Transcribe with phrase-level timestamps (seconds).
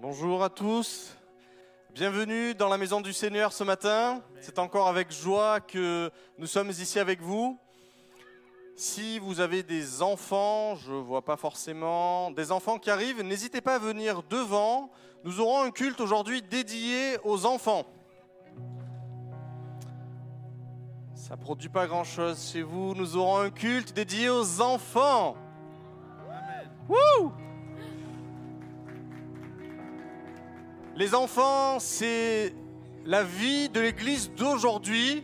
[0.00, 1.16] Bonjour à tous.
[1.92, 4.22] Bienvenue dans la maison du Seigneur ce matin.
[4.40, 7.58] C'est encore avec joie que nous sommes ici avec vous.
[8.76, 13.60] Si vous avez des enfants, je ne vois pas forcément, des enfants qui arrivent, n'hésitez
[13.60, 14.88] pas à venir devant.
[15.24, 17.84] Nous aurons un culte aujourd'hui dédié aux enfants.
[21.16, 22.94] Ça produit pas grand-chose chez vous.
[22.94, 25.34] Nous aurons un culte dédié aux enfants.
[26.88, 27.32] Wouh
[30.98, 32.52] Les enfants, c'est
[33.06, 35.22] la vie de l'Église d'aujourd'hui.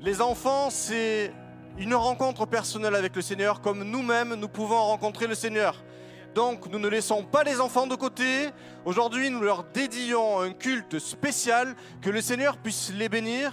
[0.00, 1.30] Les enfants, c'est
[1.76, 5.84] une rencontre personnelle avec le Seigneur, comme nous-mêmes, nous pouvons rencontrer le Seigneur.
[6.34, 8.48] Donc, nous ne laissons pas les enfants de côté.
[8.86, 13.52] Aujourd'hui, nous leur dédions un culte spécial, que le Seigneur puisse les bénir,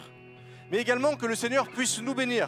[0.71, 2.47] mais également que le Seigneur puisse nous bénir.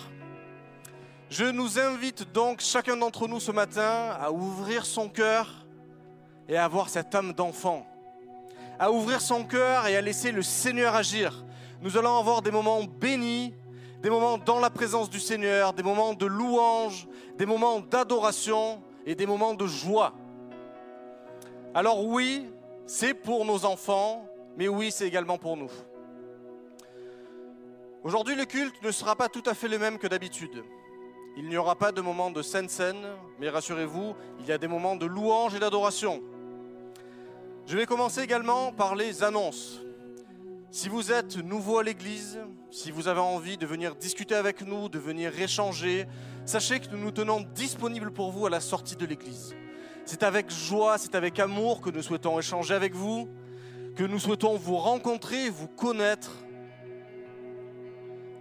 [1.29, 5.65] Je nous invite donc chacun d'entre nous ce matin à ouvrir son cœur
[6.47, 7.85] et à avoir cette âme d'enfant
[8.79, 11.45] à ouvrir son cœur et à laisser le Seigneur agir.
[11.81, 13.53] Nous allons avoir des moments bénis,
[14.01, 17.07] des moments dans la présence du Seigneur, des moments de louange,
[17.37, 20.13] des moments d'adoration et des moments de joie.
[21.73, 22.49] Alors oui,
[22.85, 24.25] c'est pour nos enfants,
[24.57, 25.71] mais oui, c'est également pour nous.
[28.03, 30.63] Aujourd'hui, le culte ne sera pas tout à fait le même que d'habitude.
[31.35, 33.05] Il n'y aura pas de moments de scène-scène,
[33.39, 36.23] mais rassurez-vous, il y a des moments de louange et d'adoration.
[37.69, 39.79] Je vais commencer également par les annonces.
[40.71, 42.39] Si vous êtes nouveau à l'Église,
[42.71, 46.07] si vous avez envie de venir discuter avec nous, de venir échanger,
[46.45, 49.55] sachez que nous nous tenons disponibles pour vous à la sortie de l'Église.
[50.03, 53.29] C'est avec joie, c'est avec amour que nous souhaitons échanger avec vous,
[53.95, 56.31] que nous souhaitons vous rencontrer, vous connaître.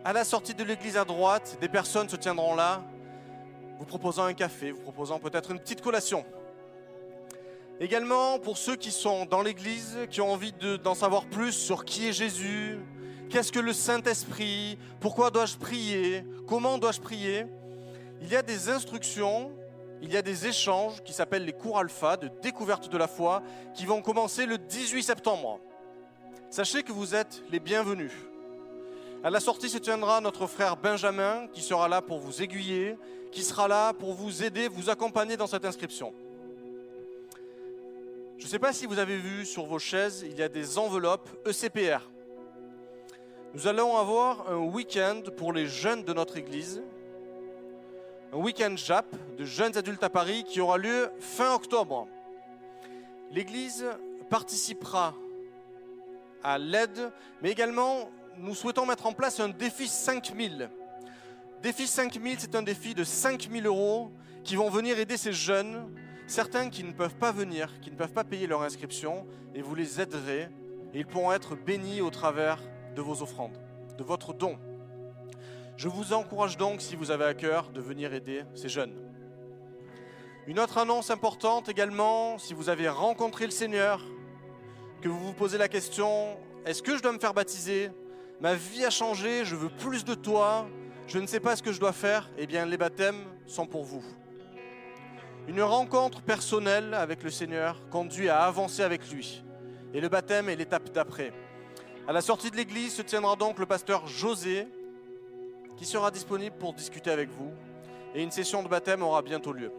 [0.06, 2.82] À la sortie de l'église à droite, des personnes se tiendront là,
[3.78, 6.24] vous proposant un café, vous proposant peut-être une petite collation.
[7.80, 12.08] Également pour ceux qui sont dans l'Église, qui ont envie d'en savoir plus sur qui
[12.08, 12.80] est Jésus,
[13.30, 17.46] qu'est-ce que le Saint-Esprit, pourquoi dois-je prier, comment dois-je prier,
[18.20, 19.52] il y a des instructions,
[20.02, 23.42] il y a des échanges qui s'appellent les cours alpha de découverte de la foi
[23.74, 25.60] qui vont commencer le 18 septembre.
[26.50, 28.12] Sachez que vous êtes les bienvenus.
[29.22, 32.98] À la sortie se tiendra notre frère Benjamin qui sera là pour vous aiguiller,
[33.30, 36.12] qui sera là pour vous aider, vous accompagner dans cette inscription.
[38.38, 40.78] Je ne sais pas si vous avez vu sur vos chaises, il y a des
[40.78, 42.08] enveloppes ECPR.
[43.52, 46.80] Nous allons avoir un week-end pour les jeunes de notre église,
[48.32, 52.06] un week-end JAP de jeunes adultes à Paris qui aura lieu fin octobre.
[53.32, 53.84] L'église
[54.30, 55.14] participera
[56.44, 57.10] à l'aide,
[57.42, 60.70] mais également nous souhaitons mettre en place un défi 5000.
[61.60, 64.12] Défi 5000, c'est un défi de 5000 euros
[64.44, 65.92] qui vont venir aider ces jeunes
[66.28, 69.74] certains qui ne peuvent pas venir, qui ne peuvent pas payer leur inscription, et vous
[69.74, 70.48] les aiderez,
[70.92, 72.60] et ils pourront être bénis au travers
[72.94, 73.58] de vos offrandes,
[73.96, 74.58] de votre don.
[75.76, 78.94] Je vous encourage donc, si vous avez à cœur, de venir aider ces jeunes.
[80.46, 84.02] Une autre annonce importante également, si vous avez rencontré le Seigneur,
[85.00, 87.90] que vous vous posez la question, est-ce que je dois me faire baptiser?
[88.40, 90.68] Ma vie a changé, je veux plus de toi,
[91.06, 93.84] je ne sais pas ce que je dois faire, eh bien les baptêmes sont pour
[93.84, 94.04] vous.
[95.48, 99.42] Une rencontre personnelle avec le Seigneur conduit à avancer avec lui.
[99.94, 101.32] Et le baptême est l'étape d'après.
[102.06, 104.68] À la sortie de l'église se tiendra donc le pasteur José
[105.78, 107.50] qui sera disponible pour discuter avec vous.
[108.14, 109.72] Et une session de baptême aura bientôt lieu.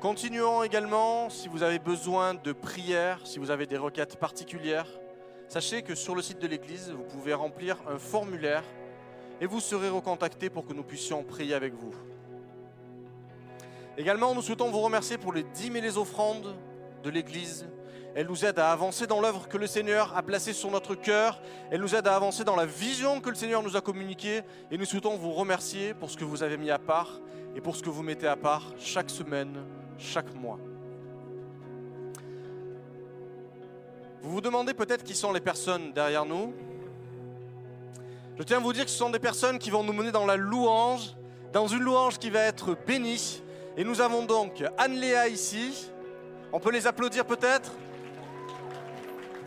[0.00, 4.88] Continuons également, si vous avez besoin de prières, si vous avez des requêtes particulières,
[5.46, 8.64] sachez que sur le site de l'église, vous pouvez remplir un formulaire
[9.40, 11.94] et vous serez recontacté pour que nous puissions prier avec vous.
[13.98, 16.54] Également, nous souhaitons vous remercier pour les dîmes et les offrandes
[17.02, 17.66] de l'Église.
[18.14, 21.40] Elles nous aident à avancer dans l'œuvre que le Seigneur a placée sur notre cœur.
[21.70, 24.42] Elles nous aident à avancer dans la vision que le Seigneur nous a communiquée.
[24.70, 27.20] Et nous souhaitons vous remercier pour ce que vous avez mis à part
[27.54, 29.64] et pour ce que vous mettez à part chaque semaine,
[29.98, 30.58] chaque mois.
[34.22, 36.52] Vous vous demandez peut-être qui sont les personnes derrière nous.
[38.38, 40.26] Je tiens à vous dire que ce sont des personnes qui vont nous mener dans
[40.26, 41.14] la louange,
[41.52, 43.42] dans une louange qui va être bénie,
[43.76, 45.90] et nous avons donc Anne-Léa ici.
[46.52, 47.72] On peut les applaudir peut-être?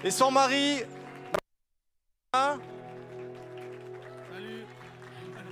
[0.04, 0.84] Et son mari.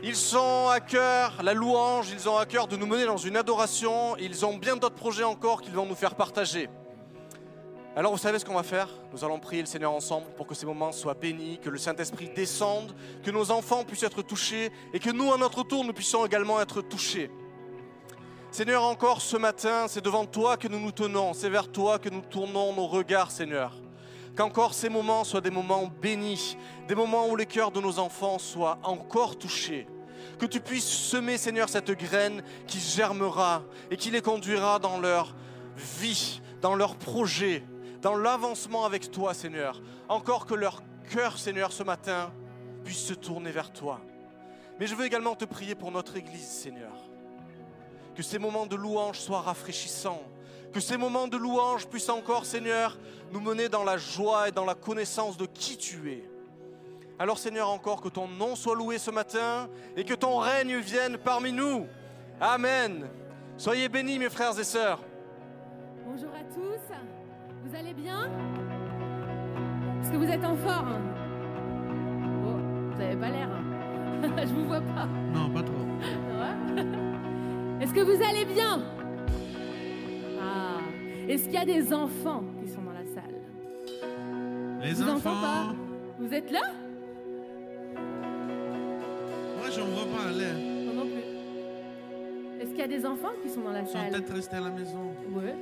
[0.04, 3.38] Ils sont à cœur la louange, ils ont à cœur de nous mener dans une
[3.38, 6.70] adoration, ils ont bien d'autres projets encore qu'ils vont nous faire partager.
[7.96, 8.88] Alors vous savez ce qu'on va faire?
[9.12, 12.32] Nous allons prier le Seigneur ensemble pour que ces moments soient bénis, que le Saint-Esprit
[12.34, 16.26] descende, que nos enfants puissent être touchés et que nous, à notre tour, nous puissions
[16.26, 17.30] également être touchés.
[18.52, 22.10] Seigneur, encore ce matin, c'est devant toi que nous nous tenons, c'est vers toi que
[22.10, 23.74] nous tournons nos regards, Seigneur.
[24.36, 26.58] Qu'encore ces moments soient des moments bénis,
[26.90, 29.88] des moments où les cœurs de nos enfants soient encore touchés.
[30.38, 35.34] Que tu puisses semer, Seigneur, cette graine qui germera et qui les conduira dans leur
[35.78, 37.64] vie, dans leur projet,
[38.02, 39.82] dans l'avancement avec toi, Seigneur.
[40.10, 42.34] Encore que leur cœur, Seigneur, ce matin,
[42.84, 44.02] puisse se tourner vers toi.
[44.78, 47.11] Mais je veux également te prier pour notre Église, Seigneur.
[48.16, 50.22] Que ces moments de louange soient rafraîchissants.
[50.74, 52.98] Que ces moments de louange puissent encore, Seigneur,
[53.32, 56.30] nous mener dans la joie et dans la connaissance de qui tu es.
[57.20, 61.18] Alors, Seigneur, encore que ton nom soit loué ce matin et que ton règne vienne
[61.18, 61.88] parmi nous.
[62.40, 63.08] Amen.
[63.58, 65.00] Soyez bénis, mes frères et sœurs.
[66.06, 66.82] Bonjour à tous.
[67.64, 68.30] Vous allez bien?
[70.02, 70.98] Est-ce que vous êtes en forme
[72.44, 73.50] Oh, vous n'avez pas l'air.
[74.48, 75.06] Je vous vois pas.
[75.32, 75.91] Non, pas trop.
[77.82, 78.82] Est-ce que vous allez bien?
[80.40, 80.78] Ah.
[81.28, 83.42] Est-ce qu'il y a des enfants qui sont dans la salle?
[84.82, 85.42] Les Je vous enfants.
[85.42, 85.74] pas?
[86.20, 86.62] Vous êtes là?
[89.58, 90.86] Moi, j'en vois pas aller.
[90.86, 91.24] Non, non plus.
[92.62, 94.12] Est-ce qu'il y a des enfants qui sont dans la Ils sont salle?
[94.12, 95.14] peut-être restés à la maison.
[95.32, 95.56] Ouais.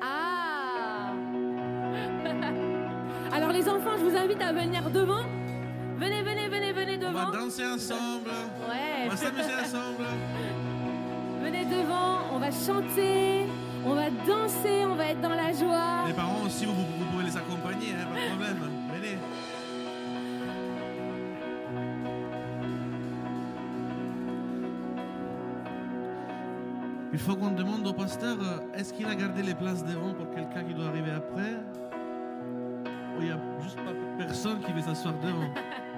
[0.00, 1.12] Ah
[3.32, 5.22] Alors les enfants, je vous invite à venir devant.
[5.98, 7.44] Venez, venez, venez, venez On va devant.
[7.44, 8.28] danser ensemble.
[8.68, 9.06] Ouais.
[9.06, 10.04] On va s'amuser ensemble.
[11.44, 13.46] Venez devant, on va chanter,
[13.84, 16.06] on va danser, on va être dans la joie.
[16.06, 18.70] Les parents aussi, vous, vous pouvez les accompagner, hein, pas de problème.
[18.94, 19.18] Venez.
[27.12, 30.30] Il faut qu'on demande au pasteur euh, est-ce qu'il a gardé les places devant pour
[30.30, 31.58] quelqu'un qui doit arriver après?
[33.16, 35.52] Ou il n'y a juste pas personne qui veut s'asseoir devant?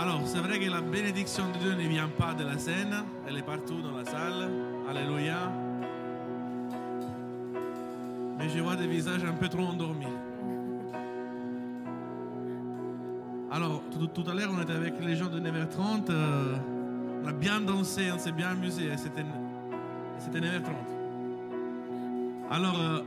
[0.00, 2.94] Alors, c'est vrai que la bénédiction de Dieu ne vient pas de la scène,
[3.26, 4.48] elle est partout dans la salle.
[4.88, 5.50] Alléluia.
[8.38, 10.06] Mais je vois des visages un peu trop endormis.
[13.50, 13.82] Alors,
[14.14, 16.10] tout, à l'heure, on était avec les gens de 9h30.
[16.10, 16.54] euh,
[17.24, 18.96] on a bien dansé, on s'est bien amusé.
[18.96, 19.26] C'était,
[20.20, 20.76] c'était 9h30.
[22.52, 23.00] Alors, euh,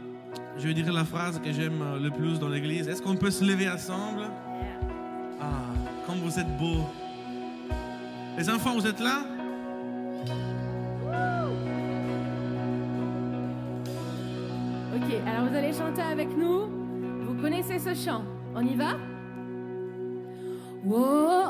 [0.58, 2.90] je vais dire la phrase que j'aime le plus dans l'église.
[2.90, 4.24] Est-ce qu'on peut se lever ensemble?
[6.32, 6.86] Vous êtes beaux.
[8.38, 9.24] Les enfants, vous êtes là?
[14.96, 16.68] Ok, alors vous allez chanter avec nous.
[17.28, 18.24] Vous connaissez ce chant.
[18.56, 18.94] On y va?
[20.86, 21.41] Wow,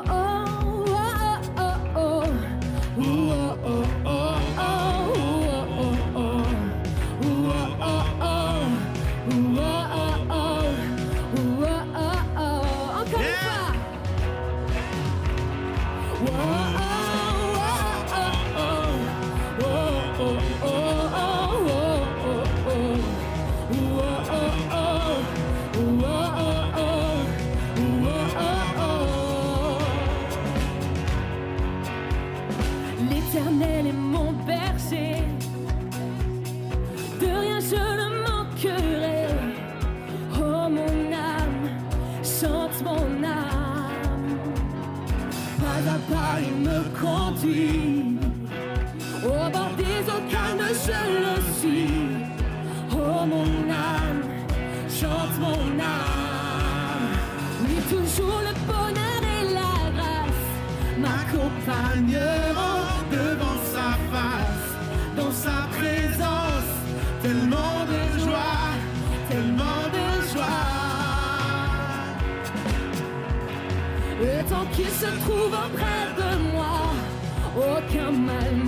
[75.02, 76.74] se trouve auprès de moi,
[77.56, 78.61] aucun mal,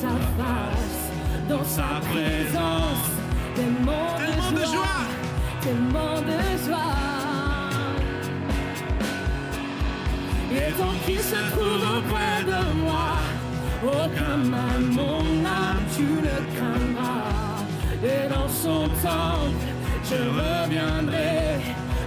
[0.00, 1.10] sa face,
[1.48, 3.06] dans sa présence.
[3.54, 5.02] Tellement, Tellement de joie.
[5.60, 6.96] tellement de joie.
[10.52, 13.08] Et tant qu'il se trouve auprès de moi,
[13.84, 16.99] aucun mal, mon âme, tu ne craindras.
[18.02, 19.66] Et dans son temple,
[20.04, 21.60] je reviendrai,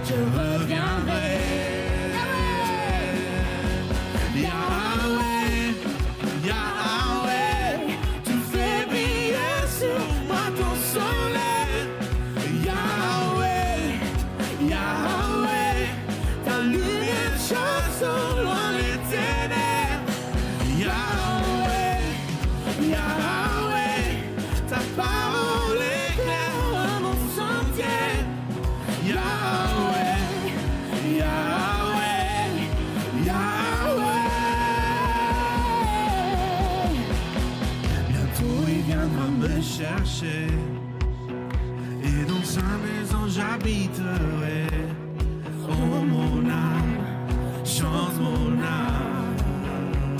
[0.04, 1.73] je reviendrai.
[43.34, 44.66] J'habiterai.
[45.68, 46.98] Oh mon âme,
[47.64, 50.16] chante mon âme,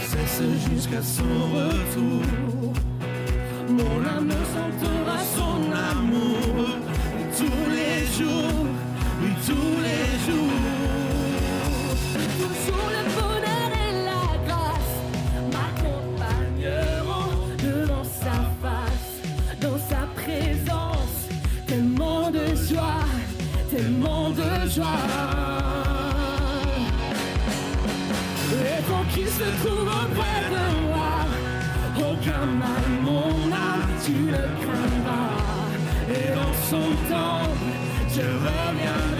[0.00, 1.22] cesse jusqu'à son
[1.54, 2.39] retour.
[34.10, 35.72] Tu ne craindras.
[36.08, 37.50] Et dans son temps,
[38.14, 39.19] je reviendrai,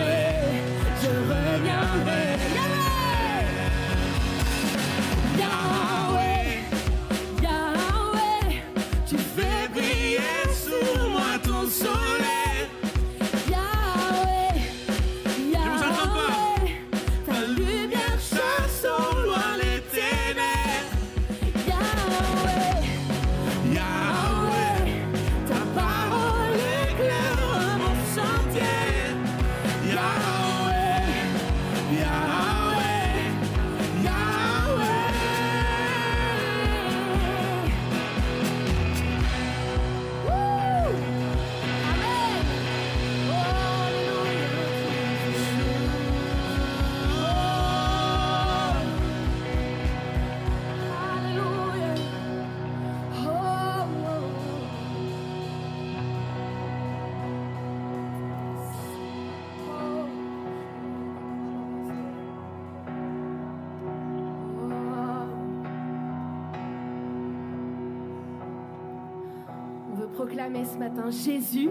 [70.51, 71.71] proclamer ce matin Jésus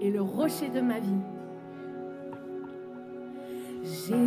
[0.00, 1.08] est le rocher de ma vie.
[3.82, 4.18] Jésus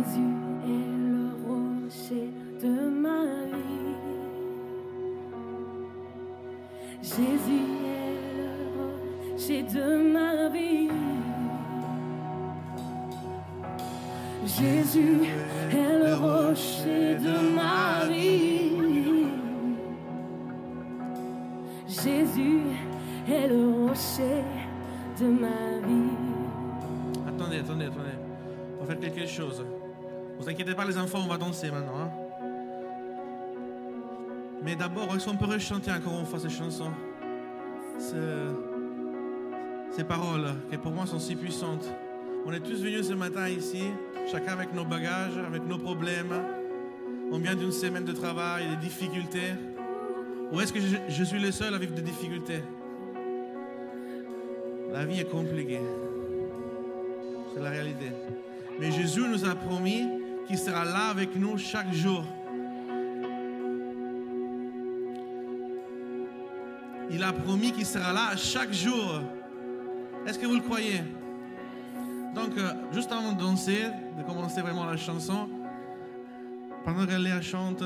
[0.64, 2.30] est le rocher
[2.60, 3.94] de ma vie.
[7.02, 10.88] Jésus est le rocher de ma vie.
[14.44, 15.28] Jésus
[25.20, 26.10] de ma vie.
[27.28, 28.16] Attendez, attendez, attendez.
[28.80, 29.64] On va faire quelque chose.
[30.38, 31.98] Vous inquiétez pas les enfants, on va danser maintenant.
[32.04, 32.10] hein.
[34.64, 36.90] Mais d'abord, est-ce qu'on peut rechanter encore une fois ces chansons
[37.98, 38.70] Ce-
[39.90, 41.86] Ces paroles qui pour moi sont si puissantes.
[42.46, 43.84] On est tous venus ce matin ici,
[44.30, 46.32] chacun avec nos bagages, avec nos problèmes.
[47.30, 49.52] On vient d'une semaine de travail, des difficultés.
[50.52, 52.62] Ou est-ce que je, je suis le seul avec des difficultés?
[54.92, 55.80] La vie est compliquée.
[57.54, 58.12] C'est la réalité.
[58.78, 60.06] Mais Jésus nous a promis
[60.46, 62.24] qu'il sera là avec nous chaque jour.
[67.10, 69.20] Il a promis qu'il sera là chaque jour.
[70.26, 71.00] Est-ce que vous le croyez?
[72.34, 73.84] Donc, euh, juste avant de danser,
[74.18, 75.48] de commencer vraiment la chanson,
[76.84, 77.84] pendant que Léa chante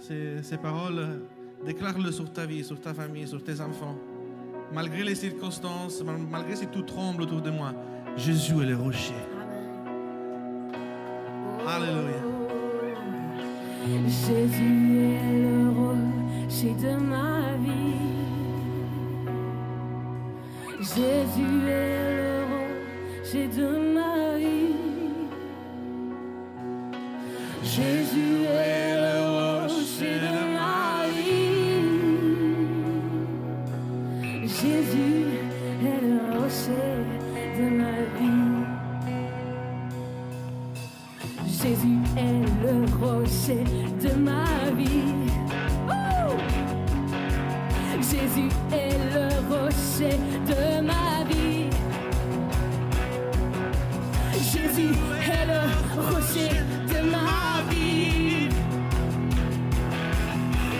[0.00, 1.20] ces, ces paroles,
[1.64, 3.96] déclare-le sur ta vie, sur ta famille, sur tes enfants.
[4.72, 7.72] Malgré les circonstances, mal- malgré si tout tremble autour de moi,
[8.16, 9.14] Jésus est le rocher.
[11.66, 12.22] Alléluia.
[14.06, 18.04] Jésus est le rocher de ma vie.
[20.80, 24.74] Jésus est le rocher de ma vie.
[27.62, 28.85] Jésus est
[34.62, 35.24] Jésus
[35.82, 36.96] est le rocher
[37.58, 38.64] de ma vie.
[41.46, 43.64] Jésus est le rocher
[44.00, 45.12] de ma vie.
[48.00, 50.16] Jésus est le rocher
[50.46, 51.68] de ma vie.
[54.52, 55.60] Jésus est le
[56.00, 56.54] rocher
[56.88, 58.48] de ma vie.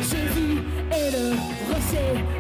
[0.01, 1.27] Jésus est le
[1.69, 2.36] rocher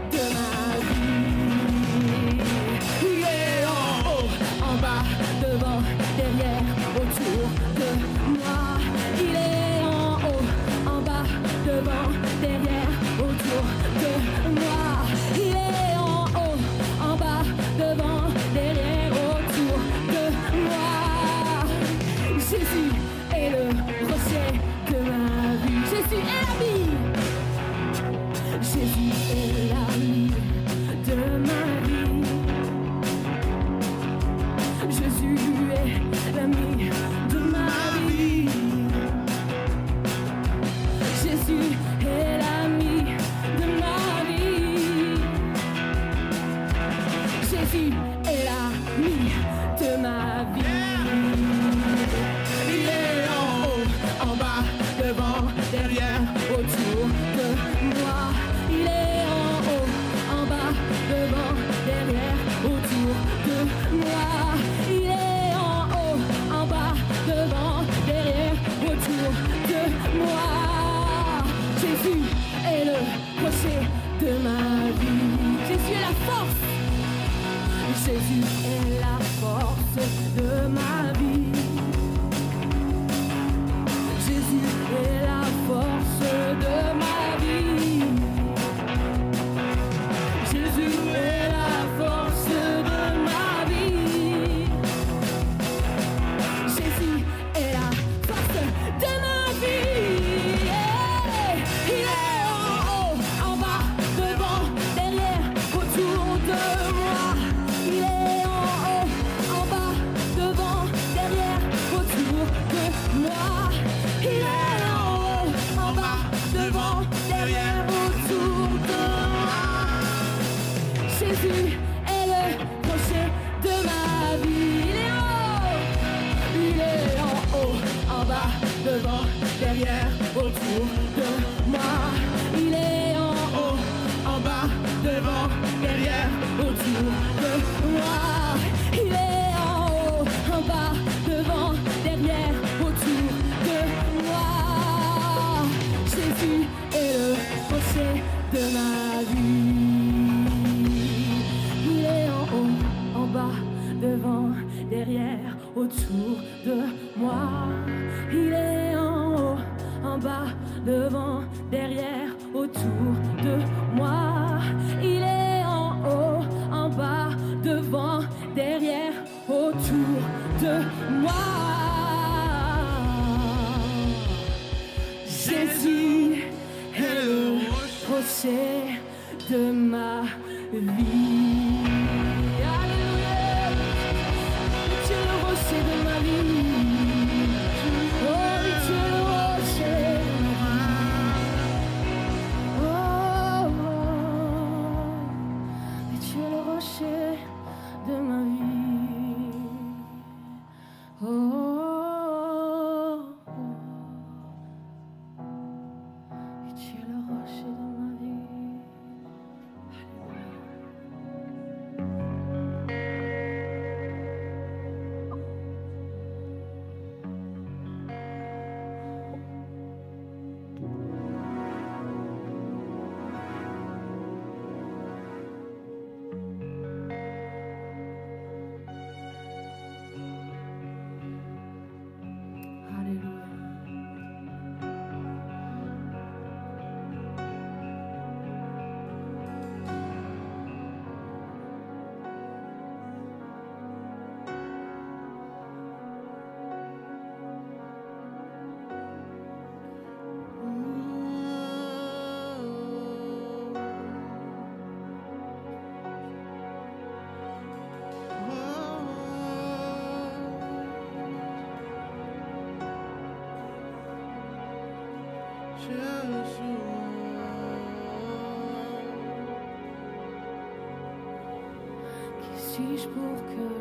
[272.86, 273.75] suis-je pour que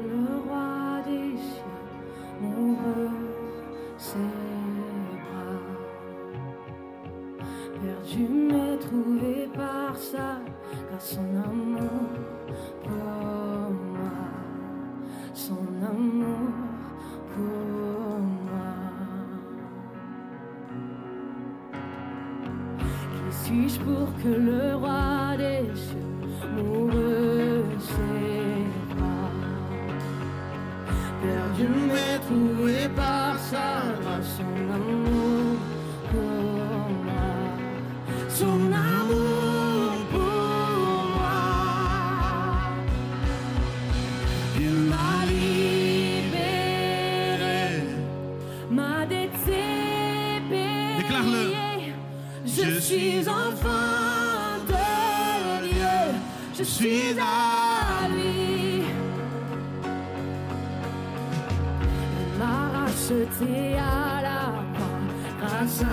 [63.11, 65.03] m'a racheté à la croix
[65.39, 65.83] grâce à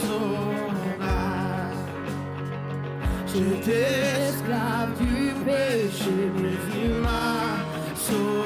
[0.00, 1.76] son âme.
[3.26, 8.45] J'étais esclave du péché, mais il m'a sauvé.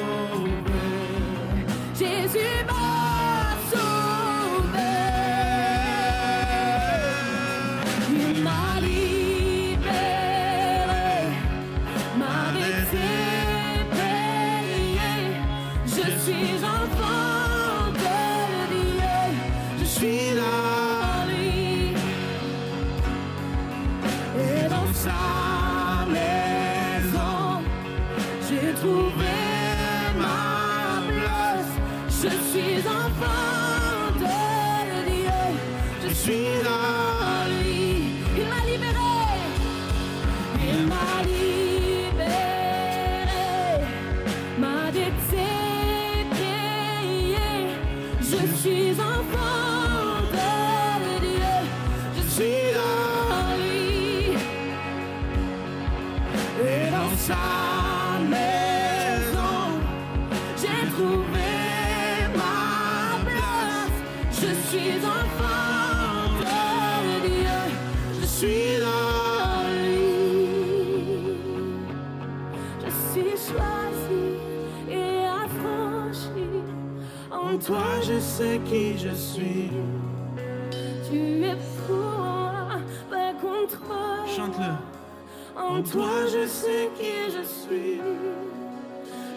[85.81, 88.03] En toi je sais qui je suis.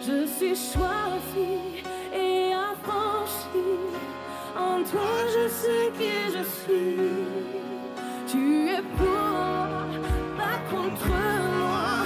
[0.06, 3.64] Je suis choisi et affranchi.
[4.54, 6.96] En toi je sais qui je suis.
[8.30, 9.86] Tu es pour moi,
[10.36, 11.16] pas contre
[11.60, 12.04] moi.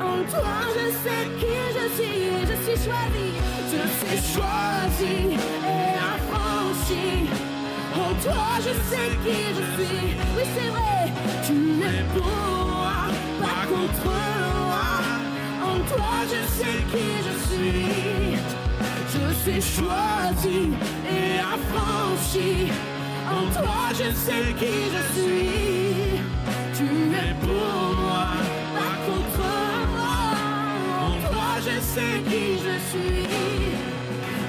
[0.00, 2.30] En toi je sais qui je suis.
[2.48, 3.28] Je suis choisi,
[3.72, 5.36] je suis choisi
[5.74, 7.28] et affranchi.
[7.92, 10.16] En toi je sais qui je suis.
[10.34, 11.12] Oui c'est vrai,
[11.46, 12.75] tu es pour
[13.68, 14.10] contre
[14.68, 14.90] moi.
[15.70, 17.86] En toi je sais qui je suis.
[19.14, 20.60] Je suis choisi
[21.16, 22.70] et affranchi.
[23.28, 26.20] En toi je sais qui je suis.
[26.76, 26.88] Tu
[27.24, 28.28] es pour moi,
[28.76, 29.48] pas contre
[29.96, 30.18] moi.
[31.06, 33.26] En toi je sais qui je suis.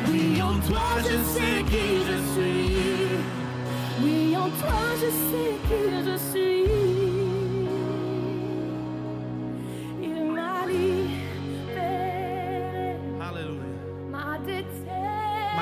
[0.09, 2.77] Oui, en toi je sais qui je suis.
[4.03, 6.96] Oui, en toi je sais qui je suis.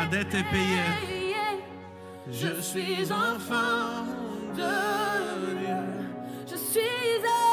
[0.06, 1.64] Ma dette est payée.
[2.32, 4.06] Je suis enfant
[4.56, 5.78] de Dieu.
[6.46, 6.80] Je suis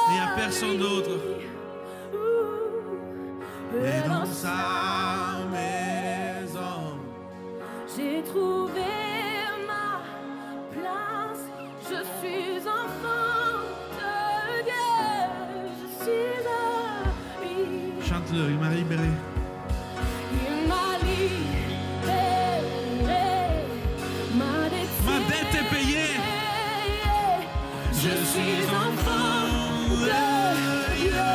[0.09, 1.19] Il n'y a personne d'autre.
[3.75, 6.99] Et dans sa maison,
[7.97, 8.85] J'ai trouvé
[9.67, 10.03] ma
[10.73, 11.45] place.
[11.85, 13.65] Je suis enfant
[13.99, 14.93] de Dieu.
[15.81, 16.35] Je suis
[18.07, 19.32] chante-le, il m'a libéré.
[28.33, 29.45] Suis enfant
[30.09, 30.25] de
[31.01, 31.33] Dieu.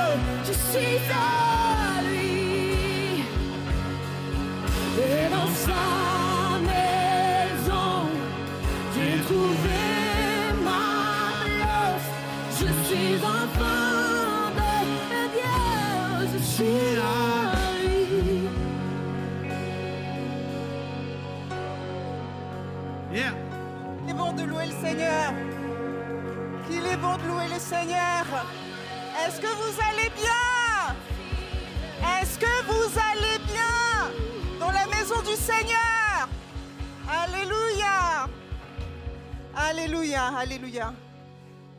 [0.47, 3.23] Je suis à lui.
[5.05, 5.83] Et dans sa
[6.71, 7.89] maison,
[8.93, 9.83] j'ai trouvé
[10.67, 10.87] ma
[11.57, 12.09] place.
[12.59, 15.59] Je suis enfant de Dieu.
[16.33, 18.49] Je suis à lui.
[23.13, 23.33] Yeah.
[24.03, 25.56] Il est bon de louer le Seigneur.
[26.97, 28.25] Qu'il est bon de louer le Seigneur.
[29.19, 30.95] Est-ce que vous allez bien?
[32.19, 36.29] Est-ce que vous allez bien dans la maison du Seigneur?
[37.07, 38.27] Alléluia
[39.55, 40.93] Alléluia, Alléluia.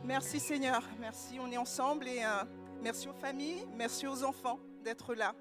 [0.03, 2.43] Merci Seigneur, merci, on est ensemble et euh,
[2.81, 5.35] merci aux familles, merci aux enfants d'être là.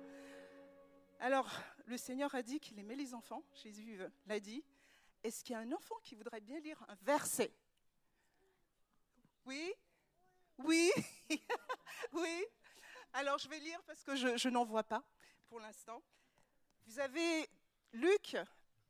[1.20, 1.48] Alors,
[1.86, 4.64] le Seigneur a dit qu'il aimait les enfants, Jésus l'a dit.
[5.22, 7.52] Est-ce qu'il y a un enfant qui voudrait bien lire un verset?
[9.48, 9.72] Oui
[10.58, 10.92] Oui,
[12.12, 12.44] oui.
[13.14, 15.02] Alors je vais lire parce que je, n'en vois pas
[15.48, 16.02] pour l'instant.
[16.84, 17.48] Vous avez
[17.94, 18.36] Luc,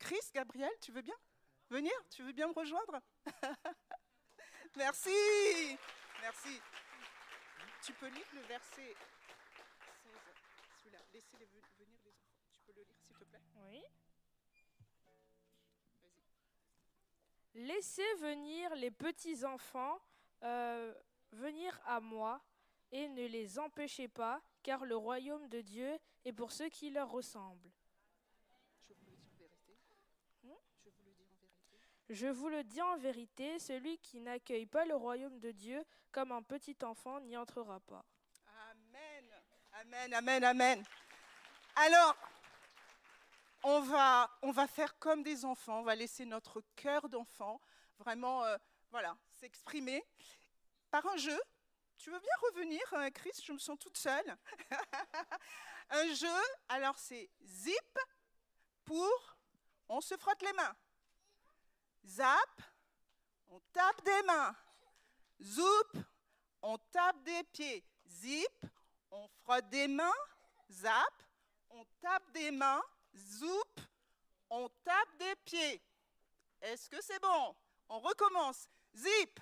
[0.01, 1.15] Chris, Gabriel, tu veux bien
[1.71, 1.93] venir?
[2.11, 3.01] Tu veux bien me rejoindre?
[4.77, 5.79] Merci,
[6.21, 6.61] merci.
[7.83, 8.95] Tu peux lire le verset
[10.05, 10.13] 16,
[10.83, 10.99] celui-là.
[11.13, 12.21] Laissez venir les enfants.
[12.53, 13.41] Tu peux le lire s'il te plaît?
[13.57, 13.83] Oui.
[17.55, 20.01] Laissez venir les petits enfants,
[20.43, 20.95] euh,
[21.33, 22.41] venir à moi,
[22.91, 27.11] et ne les empêchez pas, car le royaume de Dieu est pour ceux qui leur
[27.11, 27.71] ressemblent.
[28.89, 29.77] Je vous le dis en vérité.
[30.43, 30.55] Hmm?
[30.85, 31.79] Je vous le dis en vérité.
[32.09, 36.33] Je vous le dis en vérité, celui qui n'accueille pas le royaume de Dieu comme
[36.33, 38.05] un petit enfant n'y entrera pas.
[38.71, 39.25] Amen,
[39.73, 40.85] amen, amen, amen.
[41.77, 42.17] Alors,
[43.63, 47.61] on va, on va faire comme des enfants, on va laisser notre cœur d'enfant
[47.99, 48.57] vraiment, euh,
[48.91, 50.05] voilà, s'exprimer
[50.91, 51.41] par un jeu.
[51.97, 53.33] Tu veux bien revenir, euh, Chris?
[53.45, 54.37] Je me sens toute seule.
[55.91, 57.99] un jeu, alors c'est zip
[58.85, 59.39] pour
[59.89, 60.77] on se frotte les mains.
[62.05, 62.63] Zap,
[63.49, 64.55] on tape des mains.
[65.43, 66.05] Zoup,
[66.63, 67.85] on tape des pieds.
[68.07, 68.67] Zip,
[69.11, 70.21] on frotte des mains.
[70.71, 71.23] Zap,
[71.71, 72.83] on tape des mains.
[73.17, 73.81] Zoup,
[74.51, 75.83] on tape des pieds.
[76.61, 77.57] Est-ce que c'est bon?
[77.89, 78.69] On recommence.
[78.97, 79.41] Zip,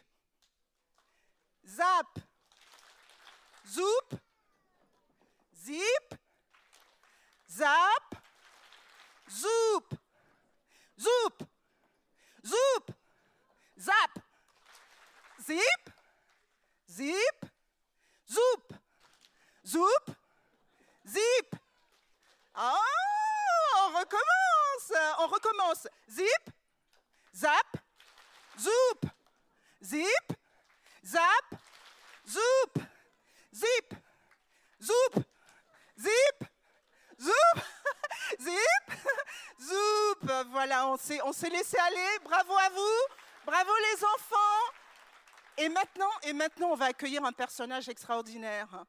[1.66, 2.18] zap,
[3.66, 4.20] zoup,
[5.64, 6.18] zip,
[7.48, 8.22] zap,
[9.28, 9.98] zoup,
[10.98, 11.48] zoup,
[12.42, 12.94] zoup,
[13.78, 14.18] zap,
[15.46, 15.90] zip,
[16.88, 17.50] zip,
[18.28, 18.72] zoup,
[19.64, 20.16] zoup,
[21.06, 21.56] zip.
[22.54, 22.80] Ah,
[23.82, 25.86] on recommence, on recommence.
[26.10, 26.50] Zip,
[27.34, 27.76] zap,
[28.58, 29.10] zoup,
[29.82, 30.32] zip,
[31.04, 31.60] zap,
[32.26, 32.82] zoup,
[33.52, 33.94] zip,
[34.80, 35.24] zoup,
[35.98, 36.48] zip,
[37.20, 37.60] zoup,
[38.40, 38.98] zip,
[39.60, 40.32] zoup.
[40.50, 42.18] Voilà, on s'est, on s'est laissé aller.
[42.24, 43.14] Bravo à vous,
[43.44, 44.72] bravo les enfants.
[45.58, 48.84] Et maintenant, et maintenant, on va accueillir un personnage extraordinaire.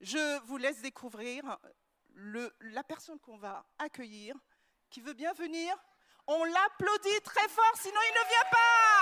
[0.00, 1.58] Je vous laisse découvrir
[2.14, 4.36] le- la personne qu'on va accueillir,
[4.90, 5.74] qui veut bien venir.
[6.26, 8.93] On l'applaudit très fort, sinon il ne vient pas.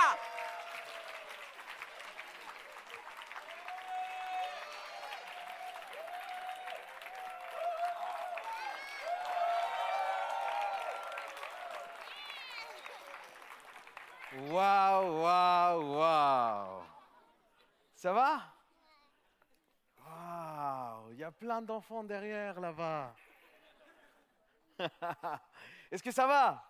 [14.53, 16.83] Waouh, waouh, waouh.
[17.95, 18.41] Ça va?
[19.97, 23.15] Waouh, il y a plein d'enfants derrière là-bas.
[25.91, 26.63] Est-ce que ça va?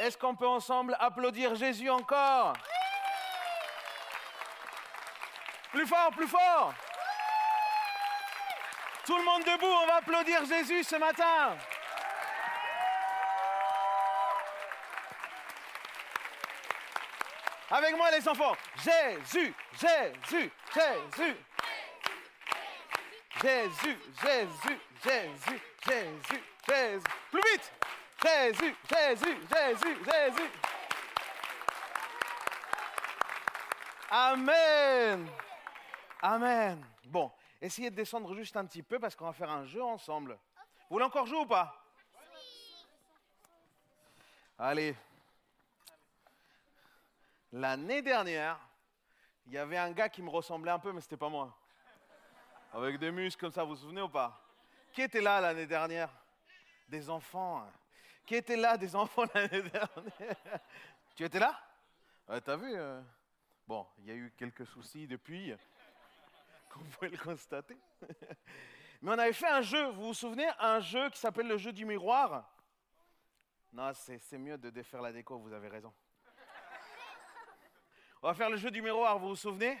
[0.00, 2.54] Est-ce qu'on peut ensemble applaudir Jésus encore?
[5.70, 6.74] Plus fort, plus fort.
[9.06, 11.56] Tout le monde debout, on va applaudir Jésus ce matin.
[17.72, 18.54] Avec moi les enfants.
[18.76, 21.36] Jésus, Jésus, Jésus.
[23.40, 27.06] Jésus, Jésus, Jésus, Jésus, Jésus.
[27.30, 27.72] Plus vite.
[28.22, 30.50] Jésus, Jésus, Jésus, Jésus.
[34.10, 35.30] Amen.
[36.20, 36.86] Amen.
[37.06, 40.38] Bon, essayez de descendre juste un petit peu parce qu'on va faire un jeu ensemble.
[40.90, 41.74] Vous voulez encore jouer ou pas?
[44.58, 44.94] Allez.
[47.52, 48.58] L'année dernière,
[49.46, 51.54] il y avait un gars qui me ressemblait un peu, mais c'était pas moi.
[52.72, 54.40] Avec des muscles comme ça, vous vous souvenez ou pas?
[54.92, 56.10] Qui était là l'année dernière?
[56.88, 57.60] Des enfants.
[57.60, 57.72] hein.
[58.24, 59.88] Qui était là des enfants l'année dernière?
[61.14, 61.58] Tu étais là?
[62.44, 63.02] T'as vu euh,
[63.66, 65.54] Bon, il y a eu quelques soucis depuis,
[66.70, 67.76] comme vous pouvez le constater.
[69.02, 70.48] Mais on avait fait un jeu, vous vous souvenez?
[70.58, 72.48] Un jeu qui s'appelle le jeu du miroir.
[73.72, 75.92] Non, c'est mieux de défaire la déco, vous avez raison.
[78.24, 79.76] On va faire le jeu du miroir, vous vous souvenez?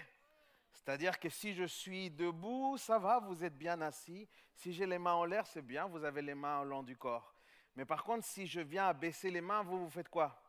[0.72, 4.28] C'est-à-dire que si je suis debout, ça va, vous êtes bien assis.
[4.56, 6.96] Si j'ai les mains en l'air, c'est bien, vous avez les mains au long du
[6.96, 7.36] corps.
[7.76, 10.42] Mais par contre, si je viens à baisser les mains, vous, vous faites quoi?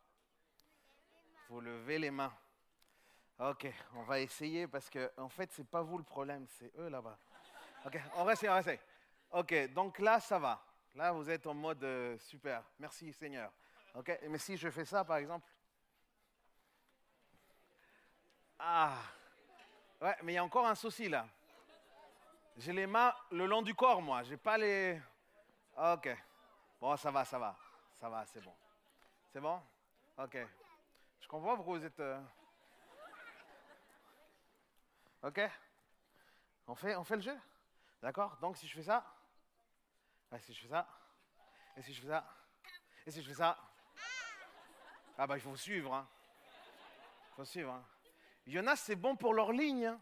[1.48, 2.34] Vous levez les mains.
[3.38, 6.88] Ok, on va essayer parce que, en fait, c'est pas vous le problème, c'est eux
[6.88, 7.16] là-bas.
[7.86, 8.80] Ok, on essayer, on essayer.
[9.30, 10.60] Ok, donc là, ça va.
[10.96, 12.64] Là, vous êtes en mode euh, super.
[12.80, 13.52] Merci, Seigneur.
[13.94, 15.46] Ok, mais si je fais ça, par exemple.
[18.66, 18.96] Ah.
[20.00, 21.26] Ouais, mais il y a encore un souci là.
[22.56, 24.22] J'ai les mains le long du corps, moi.
[24.22, 24.98] J'ai pas les.
[25.76, 26.08] Ok.
[26.80, 27.54] Bon, ça va, ça va.
[28.00, 28.54] Ça va, c'est bon.
[29.30, 29.60] C'est bon?
[30.16, 30.38] Ok.
[31.20, 32.00] Je comprends pourquoi vous êtes.
[32.00, 32.20] euh,
[35.22, 35.40] Ok
[36.66, 37.38] on fait, le jeu?
[38.00, 39.04] D'accord Donc si je fais ça,
[40.38, 40.88] si je fais ça,
[41.76, 42.24] et si je fais ça,
[43.04, 43.58] et si je fais ça,
[45.18, 45.92] ah bah il faut suivre.
[45.92, 46.08] Hein.
[47.32, 47.70] Il faut suivre.
[47.70, 47.84] Hein.
[48.46, 49.86] Il y en a, c'est bon pour leur ligne.
[49.86, 50.00] hein.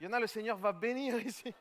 [0.00, 1.54] Il y en a, le Seigneur va bénir ici.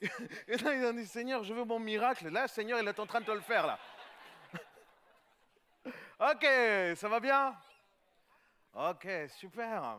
[0.48, 2.28] Il y en a, ils ont dit, Seigneur, je veux mon miracle.
[2.28, 3.78] Là, Seigneur, il est en train de te le faire, là.
[6.32, 6.46] Ok,
[6.96, 7.56] ça va bien?
[8.74, 9.98] Ok, super.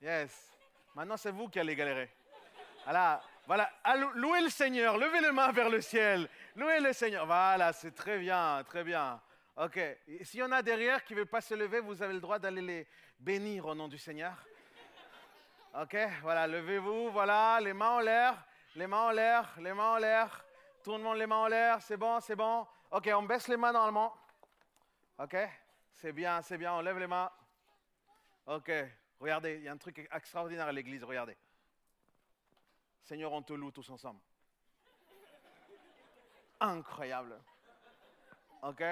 [0.00, 0.52] Yes.
[0.94, 2.10] Maintenant, c'est vous qui allez galérer.
[2.84, 3.70] Voilà, voilà.
[3.84, 6.28] Allou- Louez le Seigneur, levez les mains vers le ciel.
[6.56, 7.26] Louez le Seigneur.
[7.26, 9.20] Voilà, c'est très bien, très bien.
[9.56, 9.78] Ok.
[10.22, 12.38] S'il y en a derrière qui ne veut pas se lever, vous avez le droit
[12.38, 12.88] d'aller les
[13.18, 14.34] bénir au nom du Seigneur.
[15.74, 18.44] Ok, voilà, levez-vous, voilà, les mains en l'air,
[18.74, 20.44] les mains en l'air, les mains en l'air.
[20.82, 22.66] Tout le monde les mains en l'air, c'est bon, c'est bon.
[22.90, 24.16] Ok, on baisse les mains normalement.
[25.18, 25.36] Ok,
[25.92, 27.30] c'est bien, c'est bien, on lève les mains.
[28.46, 28.72] Ok,
[29.20, 31.36] regardez, il y a un truc extraordinaire à l'église, regardez.
[33.04, 34.20] Seigneur, on te loue tous ensemble.
[36.58, 37.38] Incroyable.
[38.62, 38.82] Ok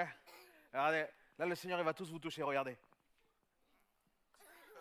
[0.71, 1.05] Regardez,
[1.37, 2.77] là le Seigneur va tous vous toucher, regardez.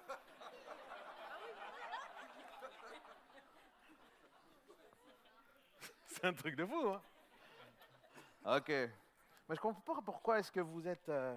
[6.07, 7.01] C'est un truc de fou, hein
[8.45, 8.69] Ok.
[8.69, 11.09] Mais je comprends pas pourquoi est-ce que vous êtes...
[11.09, 11.37] euh,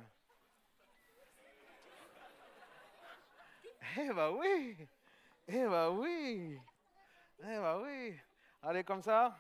[3.98, 4.78] Eh bah oui
[5.48, 6.60] Eh bah oui
[7.40, 8.18] Eh bah oui
[8.64, 9.36] Allez, comme ça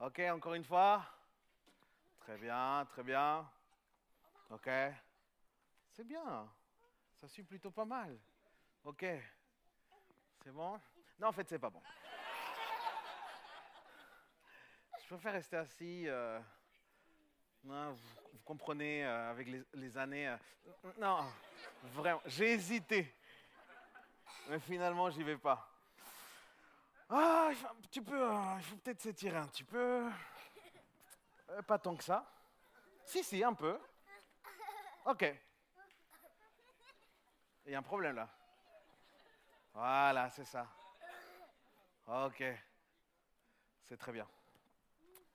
[0.00, 1.02] Ok, encore une fois.
[2.20, 3.46] Très bien, très bien.
[4.50, 4.68] Ok?
[5.92, 6.48] C'est bien.
[7.20, 8.18] Ça suit plutôt pas mal.
[8.84, 9.04] Ok.
[10.44, 10.80] C'est bon?
[11.18, 11.82] Non, en fait, c'est pas bon.
[15.00, 16.08] Je préfère rester assis.
[16.08, 16.40] euh,
[17.64, 20.28] non, vous, comprenez, euh, avec les, années.
[20.28, 20.36] euh,
[20.98, 21.24] non,
[21.82, 23.14] vraiment, j'ai hésité.
[24.48, 25.68] Mais finalement, j'y vais pas.
[27.08, 28.30] Ah, il faut un petit peu.
[28.30, 30.08] euh, il faut peut-être s'étirer un petit peu.
[31.66, 32.24] Pas tant que ça.
[33.04, 33.78] Si, si, un peu.
[35.06, 35.24] Ok.
[37.64, 38.28] Il y a un problème là.
[39.72, 40.66] Voilà, c'est ça.
[42.08, 42.42] Ok.
[43.84, 44.26] C'est très bien.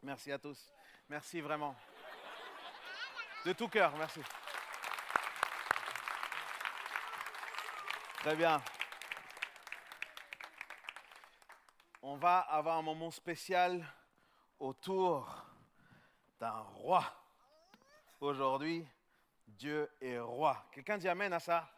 [0.01, 0.73] Merci à tous.
[1.07, 1.73] Merci vraiment.
[3.45, 4.21] De tout cœur, merci.
[8.17, 8.61] Très bien.
[12.01, 13.85] On va avoir un moment spécial
[14.59, 15.45] autour
[16.41, 17.05] d'un roi.
[18.19, 18.85] Aujourd'hui,
[19.57, 20.65] Dieu est roi.
[20.71, 21.69] Quelqu'un dit Amen à ça?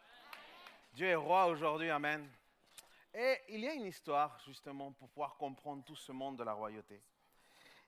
[0.92, 2.28] Dieu est roi aujourd'hui, Amen.
[3.12, 6.52] Et il y a une histoire, justement, pour pouvoir comprendre tout ce monde de la
[6.52, 7.00] royauté.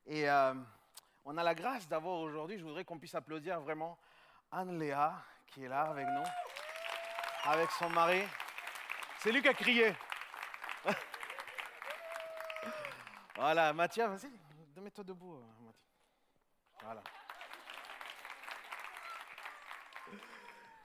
[0.06, 0.54] Et euh,
[1.24, 3.98] on a la grâce d'avoir aujourd'hui, je voudrais qu'on puisse applaudir vraiment
[4.52, 6.24] Anne-Léa, qui est là avec nous,
[7.44, 8.22] avec son mari.
[9.18, 9.96] C'est lui qui a crié.
[13.34, 14.30] voilà, Mathieu, vas-y,
[14.80, 15.74] mets-toi debout, Mathieu.
[16.82, 17.02] Voilà.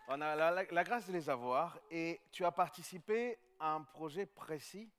[0.08, 4.92] On a la, grâce de les avoir et tu as participé à un projet précis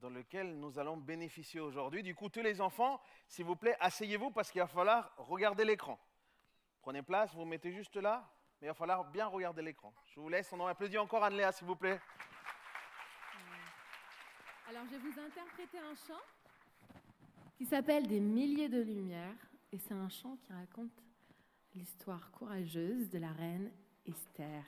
[0.00, 2.02] dans lequel nous allons bénéficier aujourd'hui.
[2.02, 5.98] Du coup, tous les enfants, s'il vous plaît, asseyez-vous parce qu'il va falloir regarder l'écran.
[6.80, 8.28] Prenez place, vous vous mettez juste là,
[8.60, 9.92] mais il va falloir bien regarder l'écran.
[10.06, 12.00] Je vous laisse, on en applaudit encore Anne-Léa, s'il vous plaît.
[14.68, 16.20] Alors, je vais vous interpréter un chant
[17.56, 19.34] qui s'appelle Des milliers de lumières.
[19.72, 20.92] Et c'est un chant qui raconte
[21.74, 23.70] l'histoire courageuse de la reine
[24.08, 24.64] Esther.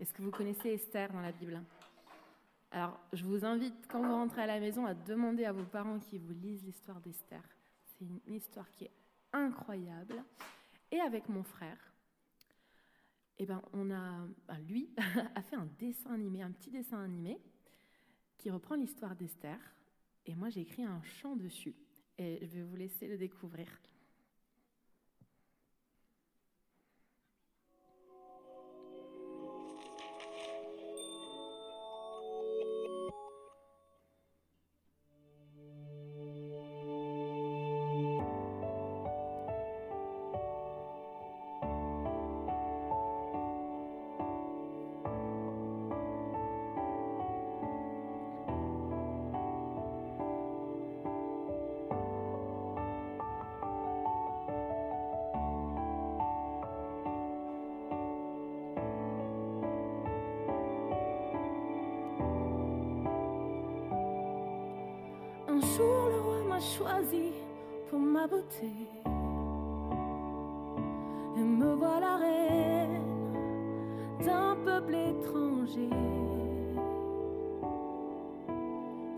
[0.00, 1.62] Est-ce que vous connaissez Esther dans la Bible?
[2.70, 5.98] Alors, je vous invite, quand vous rentrez à la maison, à demander à vos parents
[5.98, 7.42] qui vous lisent l'histoire d'Esther.
[7.84, 8.90] C'est une histoire qui est
[9.32, 10.24] incroyable.
[10.90, 11.78] Et avec mon frère,
[13.38, 14.90] eh ben, on a, ben, lui
[15.34, 17.38] a fait un dessin animé, un petit dessin animé
[18.38, 19.58] qui reprend l'histoire d'Esther.
[20.26, 21.76] Et moi, j'ai écrit un chant dessus.
[22.18, 23.68] Et je vais vous laisser le découvrir.
[68.26, 68.88] Beauté.
[71.36, 73.02] Et me voilà reine
[74.24, 75.90] d'un peuple étranger.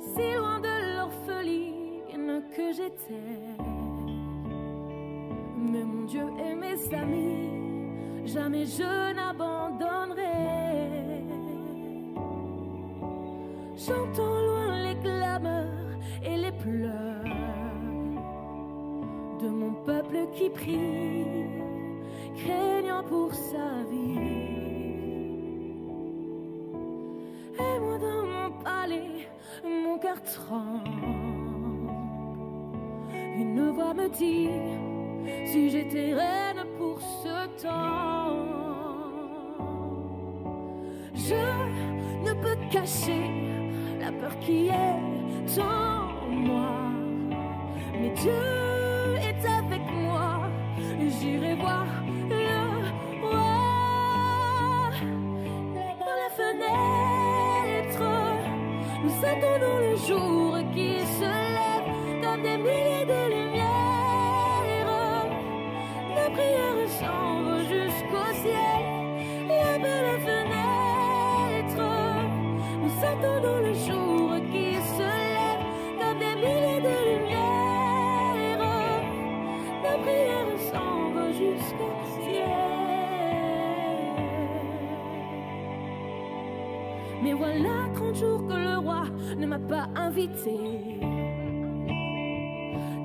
[0.00, 3.56] Si loin de l'orpheline que j'étais.
[5.56, 9.05] Mais mon Dieu et mes amis, jamais je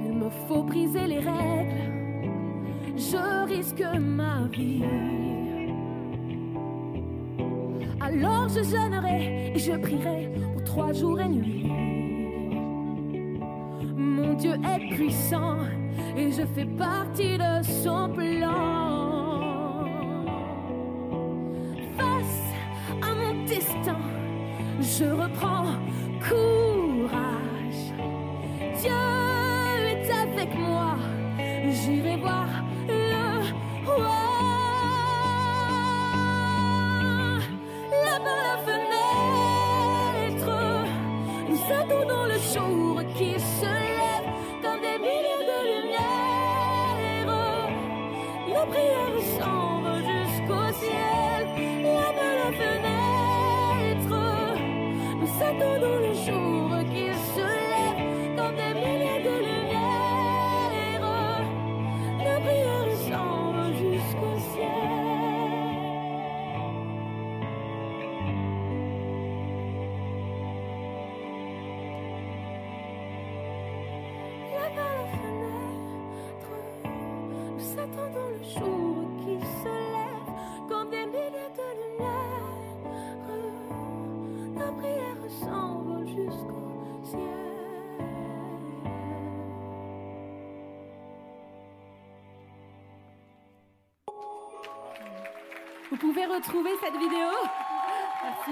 [0.05, 1.91] Il me faut briser les règles.
[2.95, 4.84] Je risque ma vie.
[7.99, 11.67] Alors je jeûnerai et je prierai pour trois jours et nuits.
[13.95, 15.57] Mon Dieu est puissant
[16.17, 19.41] et je fais partie de son plan.
[21.97, 22.53] Face
[23.01, 23.99] à mon destin,
[24.80, 25.78] je reprends
[31.74, 32.47] j'irai voir
[32.88, 33.03] le
[33.86, 34.19] roi.
[38.05, 40.51] Là par la fenêtre,
[41.49, 44.28] nous attendons le jour qui se lève
[44.61, 47.32] comme des milliers de lumières.
[48.49, 51.41] Nos prières s'envolent jusqu'au ciel.
[51.84, 54.15] Là par la fenêtre,
[55.19, 56.61] nous attendons le jour
[96.02, 97.30] pouvez retrouver cette vidéo.
[98.24, 98.52] Merci.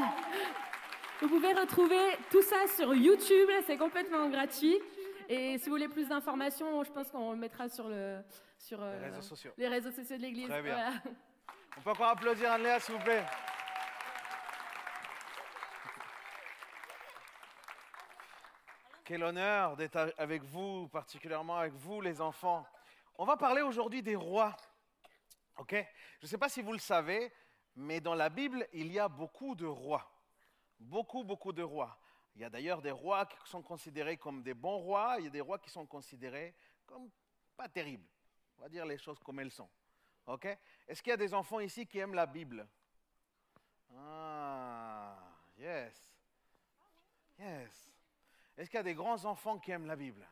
[1.22, 2.00] Vous pouvez retrouver
[2.32, 4.80] tout ça sur YouTube, c'est complètement gratuit.
[5.28, 8.20] Et si vous voulez plus d'informations, je pense qu'on le mettra sur, le,
[8.58, 9.52] sur euh, Les réseaux sociaux.
[9.58, 10.47] les réseaux sociaux de l'Église.
[10.47, 10.76] Très bien.
[10.76, 10.91] Voilà.
[11.78, 13.24] On peut encore applaudir Anne-Léa, s'il vous plaît.
[19.06, 22.66] Quel honneur d'être avec vous, particulièrement avec vous, les enfants.
[23.18, 24.56] On va parler aujourd'hui des rois.
[25.60, 25.74] Ok?
[25.74, 27.32] Je ne sais pas si vous le savez,
[27.76, 30.10] mais dans la Bible, il y a beaucoup de rois.
[30.80, 31.99] Beaucoup, beaucoup de rois.
[32.36, 35.28] Il y a d'ailleurs des rois qui sont considérés comme des bons rois, il y
[35.28, 36.55] a des rois qui sont considérés
[36.86, 37.10] comme
[37.57, 38.07] pas terribles.
[38.57, 39.70] On va dire les choses comme elles sont.
[40.26, 40.45] Ok?
[40.88, 42.66] Est-ce qu'il y a des enfants ici qui aiment la Bible?
[43.97, 45.18] Ah,
[45.57, 46.14] yes.
[47.38, 47.89] Yes.
[48.57, 50.26] Est-ce qu'il y a des grands enfants qui aiment la Bible?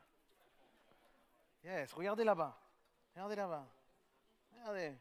[1.65, 1.91] Yes.
[1.91, 2.57] Regardez là-bas.
[3.13, 3.67] Regardez là-bas.
[4.51, 4.97] Regardez.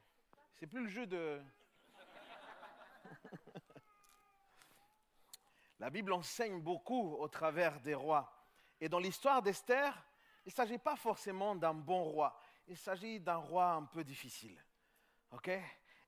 [0.57, 1.43] C'est plus le jeu de.
[5.79, 8.33] La Bible enseigne beaucoup au travers des rois.
[8.81, 10.03] Et dans l'histoire d'Esther,
[10.47, 12.41] il ne s'agit pas forcément d'un bon roi.
[12.69, 14.59] Il s'agit d'un roi un peu difficile.
[15.33, 15.51] OK?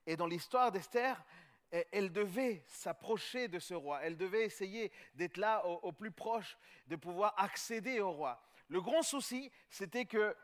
[0.07, 1.23] Et dans l'histoire d'Esther,
[1.71, 4.01] eh, elle devait s'approcher de ce roi.
[4.01, 8.41] Elle devait essayer d'être là au, au plus proche, de pouvoir accéder au roi.
[8.67, 10.35] Le grand souci, c'était que...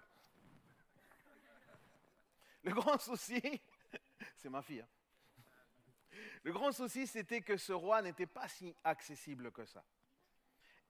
[2.62, 3.42] Le grand souci,
[4.36, 4.82] c'est ma fille.
[4.82, 4.88] hein.
[6.44, 9.84] Le grand souci, c'était que ce roi n'était pas si accessible que ça.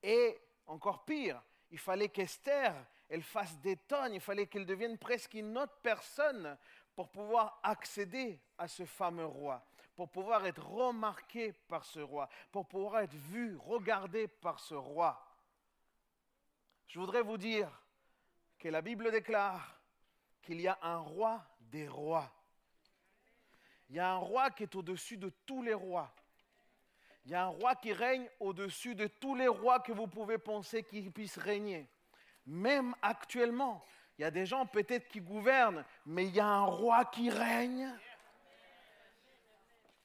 [0.03, 0.37] Et
[0.67, 1.41] encore pire,
[1.71, 2.75] il fallait qu'Esther,
[3.09, 6.57] elle fasse des tonnes, il fallait qu'elle devienne presque une autre personne
[6.95, 9.65] pour pouvoir accéder à ce fameux roi,
[9.95, 15.21] pour pouvoir être remarqué par ce roi, pour pouvoir être vu, regardé par ce roi.
[16.87, 17.69] Je voudrais vous dire
[18.59, 19.79] que la Bible déclare
[20.41, 22.31] qu'il y a un roi des rois.
[23.89, 26.13] Il y a un roi qui est au-dessus de tous les rois.
[27.25, 30.37] Il y a un roi qui règne au-dessus de tous les rois que vous pouvez
[30.37, 31.89] penser qu'il puisse régner.
[32.45, 33.83] Même actuellement,
[34.17, 37.29] il y a des gens peut-être qui gouvernent, mais il y a un roi qui
[37.29, 37.91] règne.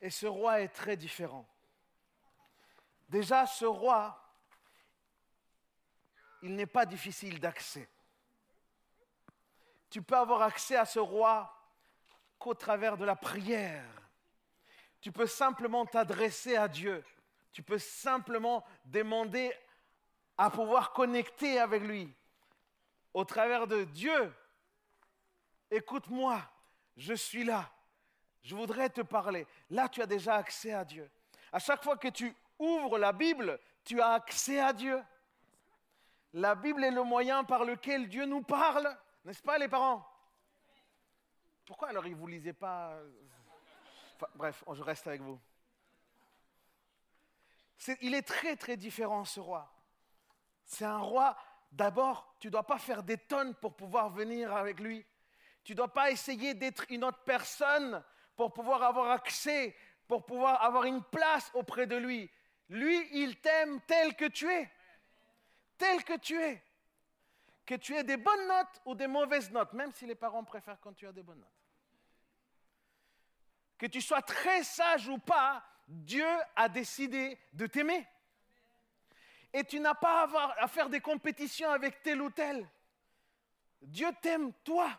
[0.01, 1.47] Et ce roi est très différent.
[3.09, 4.19] Déjà, ce roi,
[6.43, 7.89] il n'est pas difficile d'accès.
[9.91, 11.60] Tu peux avoir accès à ce roi
[12.41, 13.85] qu'au travers de la prière.
[15.01, 17.05] Tu peux simplement t'adresser à Dieu.
[17.53, 19.53] Tu peux simplement demander
[20.37, 22.13] à pouvoir connecter avec lui.
[23.13, 24.33] Au travers de Dieu,
[25.71, 26.41] écoute-moi,
[26.97, 27.71] je suis là.
[28.43, 29.47] Je voudrais te parler.
[29.69, 31.09] Là, tu as déjà accès à Dieu.
[31.53, 35.03] À chaque fois que tu ouvres la Bible, tu as accès à Dieu.
[36.33, 40.10] La Bible est le moyen par lequel Dieu nous parle, n'est-ce pas les parents?
[41.71, 42.99] Pourquoi alors ils ne vous lisez pas
[44.17, 45.41] Enfin, Bref, je reste avec vous.
[48.01, 49.73] Il est très très différent ce roi.
[50.65, 51.39] C'est un roi,
[51.71, 55.07] d'abord, tu ne dois pas faire des tonnes pour pouvoir venir avec lui.
[55.63, 58.03] Tu ne dois pas essayer d'être une autre personne
[58.35, 59.77] pour pouvoir avoir accès,
[60.09, 62.29] pour pouvoir avoir une place auprès de lui.
[62.69, 64.69] Lui, il t'aime tel que tu es.
[65.79, 66.65] Tel que tu es.
[67.65, 70.81] Que tu aies des bonnes notes ou des mauvaises notes, même si les parents préfèrent
[70.81, 71.60] quand tu as des bonnes notes.
[73.81, 78.07] Que tu sois très sage ou pas, Dieu a décidé de t'aimer.
[79.55, 80.29] Et tu n'as pas
[80.59, 82.69] à, faire des compétitions avec tel ou tel.
[83.81, 84.91] Dieu t'aime, toi.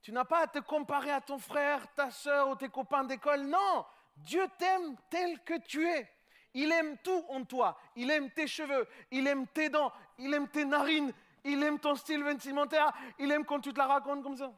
[0.00, 3.42] Tu n'as pas à te comparer à ton frère, ta soeur ou tes copains d'école.
[3.42, 3.84] Non,
[4.16, 6.10] Dieu t'aime tel que tu es.
[6.54, 7.78] Il aime tout en toi.
[7.96, 11.12] Il aime tes cheveux, il aime tes dents, il aime tes narines,
[11.44, 14.50] il aime ton style vestimentaire, il aime quand tu te la racontes comme ça.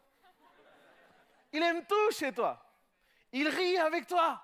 [1.52, 2.61] Il aime tout chez toi.
[3.32, 4.42] Il rit avec toi.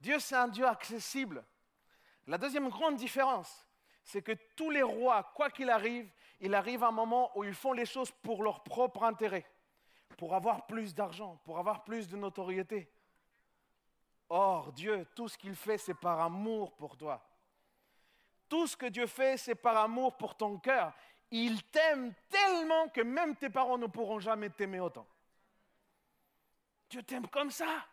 [0.00, 1.44] Dieu, c'est un Dieu accessible.
[2.26, 3.66] La deuxième grande différence,
[4.04, 7.72] c'est que tous les rois, quoi qu'il arrive, il arrive un moment où ils font
[7.72, 9.46] les choses pour leur propre intérêt,
[10.16, 12.90] pour avoir plus d'argent, pour avoir plus de notoriété.
[14.28, 17.26] Or, Dieu, tout ce qu'il fait, c'est par amour pour toi.
[18.48, 20.92] Tout ce que Dieu fait, c'est par amour pour ton cœur.
[21.30, 25.06] Il t'aime tellement que même tes parents ne pourront jamais t'aimer autant.
[26.88, 27.86] Dieu t'aime comme ça.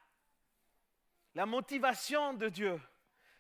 [1.34, 2.80] La motivation de Dieu,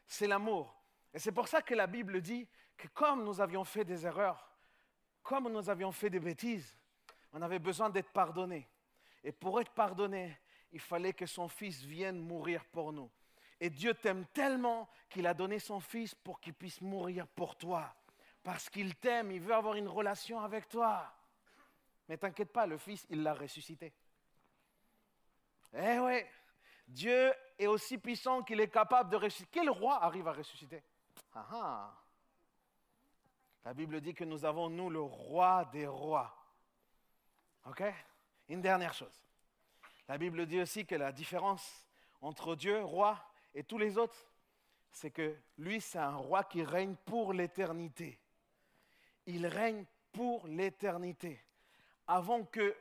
[0.05, 0.75] c'est l'amour.
[1.13, 4.51] Et c'est pour ça que la Bible dit que comme nous avions fait des erreurs,
[5.23, 6.77] comme nous avions fait des bêtises,
[7.31, 8.67] on avait besoin d'être pardonné.
[9.23, 10.37] Et pour être pardonné,
[10.71, 13.09] il fallait que son fils vienne mourir pour nous.
[13.59, 17.95] Et Dieu t'aime tellement qu'il a donné son fils pour qu'il puisse mourir pour toi.
[18.43, 21.11] Parce qu'il t'aime, il veut avoir une relation avec toi.
[22.07, 23.93] Mais t'inquiète pas, le fils, il l'a ressuscité.
[25.77, 26.29] Eh ouais,
[26.87, 29.49] Dieu est aussi puissant qu'il est capable de ressusciter.
[29.51, 30.81] Quel roi arrive à ressusciter?
[31.33, 31.93] Ah ah.
[33.65, 36.33] La Bible dit que nous avons, nous, le roi des rois.
[37.65, 37.83] OK?
[38.47, 39.25] Une dernière chose.
[40.07, 41.87] La Bible dit aussi que la différence
[42.21, 43.19] entre Dieu, roi,
[43.53, 44.27] et tous les autres,
[44.91, 48.19] c'est que lui, c'est un roi qui règne pour l'éternité.
[49.25, 51.43] Il règne pour l'éternité.
[52.07, 52.73] Avant qu'il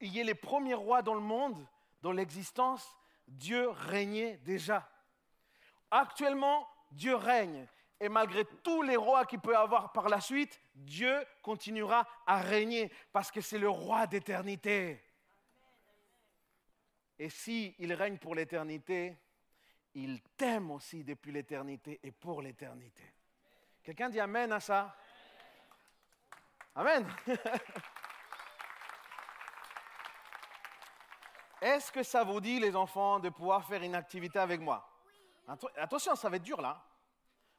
[0.00, 1.64] y ait les premiers rois dans le monde,
[2.04, 4.86] dans l'existence, Dieu régnait déjà.
[5.90, 7.66] Actuellement, Dieu règne.
[7.98, 12.92] Et malgré tous les rois qu'il peut avoir par la suite, Dieu continuera à régner
[13.10, 15.02] parce que c'est le roi d'éternité.
[17.18, 19.16] Et si règne pour l'éternité,
[19.94, 23.14] il t'aime aussi depuis l'éternité et pour l'éternité.
[23.82, 24.94] Quelqu'un dit Amen à ça?
[26.74, 27.06] Amen.
[31.64, 34.86] Est-ce que ça vous dit, les enfants, de pouvoir faire une activité avec moi?
[35.48, 36.84] Atten- Attention, ça va être dur là.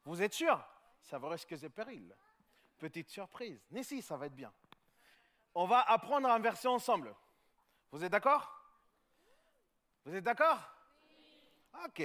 [0.04, 0.64] Vous êtes sûr?
[1.02, 2.16] Ça va risquer de péril.
[2.78, 3.60] Petite surprise.
[3.72, 4.54] Mais si, ça va être bien.
[5.56, 7.16] On va apprendre un verset ensemble.
[7.92, 8.48] Vous êtes d'accord?
[10.06, 10.60] Vous êtes d'accord?
[11.86, 12.04] Ok.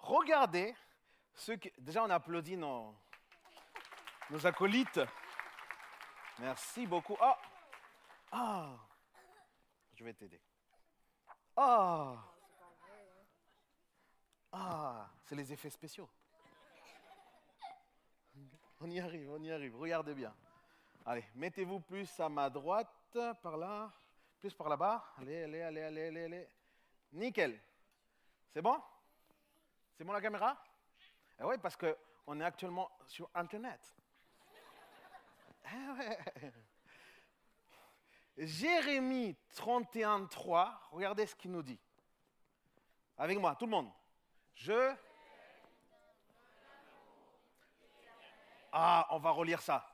[0.00, 0.76] Regardez
[1.34, 1.70] ce que.
[1.78, 2.94] Déjà, on applaudit nos,
[4.28, 5.00] nos acolytes.
[6.40, 7.16] Merci beaucoup.
[7.18, 7.32] Oh
[8.32, 8.68] Ah
[9.94, 10.42] Je vais t'aider.
[11.56, 12.22] Ah
[14.52, 16.08] Ah C'est les effets spéciaux.
[18.80, 19.74] On y arrive, on y arrive.
[19.76, 20.34] Regardez bien.
[21.04, 23.90] Allez, mettez-vous plus à ma droite, par là,
[24.38, 25.02] plus par là-bas.
[25.18, 26.48] Allez, allez, allez, allez, allez.
[27.12, 27.58] Nickel.
[28.52, 28.80] C'est bon?
[29.96, 30.62] C'est bon la caméra?
[31.40, 33.94] Eh oui, parce qu'on est actuellement sur Internet.
[35.64, 36.52] Ah ouais.
[38.36, 41.80] Jérémie 31, 3, regardez ce qu'il nous dit.
[43.16, 43.90] Avec moi, tout le monde.
[44.54, 44.94] Je.
[48.72, 49.86] Ah, on va relire ça.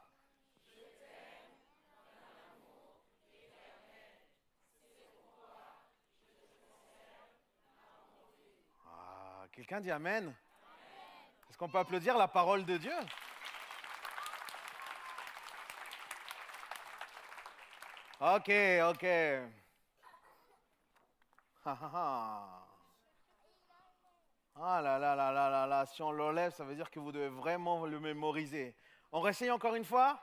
[8.85, 10.35] Ah, quelqu'un dit Amen
[11.49, 12.93] Est-ce qu'on peut applaudir la parole de Dieu?
[18.25, 18.51] Ok,
[18.91, 19.05] ok.
[21.65, 21.91] Ah, ah,
[24.57, 24.81] ah.
[24.81, 27.29] Là là là là là là, si on l'enlève, ça veut dire que vous devez
[27.29, 28.77] vraiment le mémoriser.
[29.11, 30.21] On réessaye encore une fois?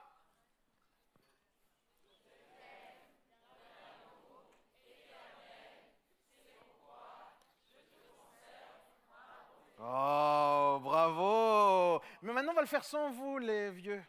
[9.78, 14.02] Oh, bravo Mais maintenant, on va le faire sans vous, les vieux.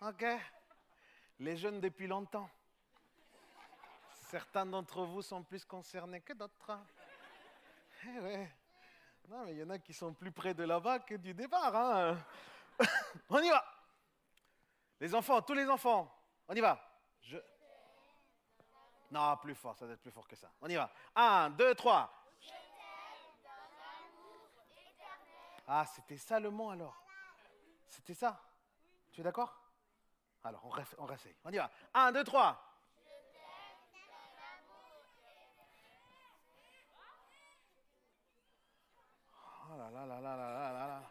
[0.00, 0.24] Ok
[1.40, 2.48] Les jeunes depuis longtemps.
[4.30, 6.78] Certains d'entre vous sont plus concernés que d'autres.
[8.06, 8.50] Eh ouais.
[9.28, 11.74] Non, mais il y en a qui sont plus près de là-bas que du départ.
[11.74, 12.18] Hein.
[13.30, 13.64] on y va.
[15.00, 16.14] Les enfants, tous les enfants,
[16.46, 16.78] on y va.
[17.22, 17.38] Je...
[19.10, 20.50] Non, plus fort, ça doit être plus fort que ça.
[20.60, 20.92] On y va.
[21.14, 22.12] Un, deux, trois.
[25.66, 27.02] Ah, c'était ça le mot alors.
[27.88, 28.40] C'était ça.
[29.12, 29.63] Tu es d'accord?
[30.44, 31.06] Alors, on, reste, on.
[31.44, 31.70] On y va.
[31.94, 32.60] Un, deux, trois.
[39.66, 41.02] Oh là là là là là là là là.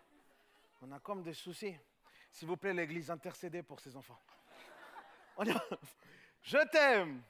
[0.83, 1.75] On a comme des soucis.
[2.31, 4.19] S'il vous plaît, l'Église, intercédez pour ces enfants.
[5.35, 5.63] On y va.
[6.43, 7.23] Je t'aime.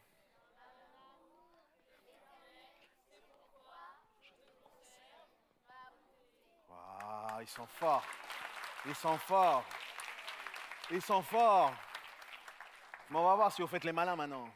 [7.39, 8.06] Ils sont forts.
[8.86, 9.66] Ils sont forts.
[10.91, 11.74] Ils sont forts.
[13.10, 14.49] Mais on va voir si vous faites les malins maintenant.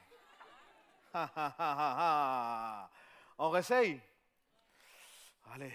[3.38, 4.02] On réessaye
[5.54, 5.74] Allez.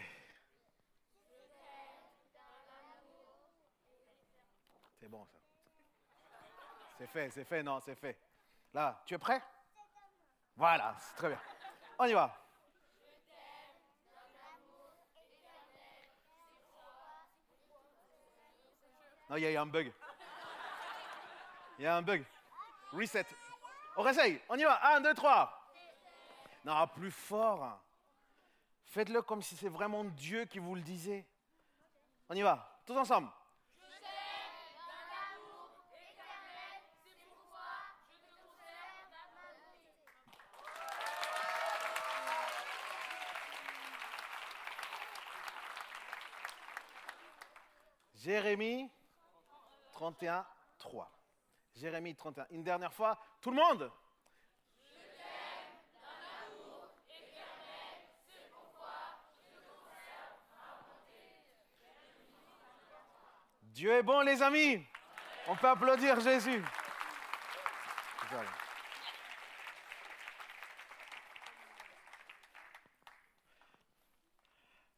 [5.01, 5.39] C'est bon ça.
[6.99, 8.19] C'est fait, c'est fait, non, c'est fait.
[8.75, 9.43] Là, tu es prêt?
[10.57, 11.41] Voilà, c'est très bien.
[11.99, 12.39] On y va.
[19.29, 19.93] Non, il y a eu un bug.
[21.79, 22.25] Il y a un bug.
[22.93, 23.27] Reset.
[23.97, 24.41] On réessaye.
[24.49, 24.95] On y va.
[24.95, 25.59] Un, deux, trois.
[26.65, 27.81] Non, plus fort.
[28.85, 31.27] Faites-le comme si c'est vraiment Dieu qui vous le disait.
[32.29, 32.81] On y va.
[32.87, 33.29] Tous ensemble.
[48.15, 48.89] Jérémie
[49.95, 50.47] 31,
[50.79, 51.11] 3.
[51.75, 52.47] Jérémie 31.
[52.51, 53.91] Une dernière fois, tout le monde
[63.73, 64.87] Dieu est bon, les amis.
[65.49, 66.63] On peut applaudir Jésus.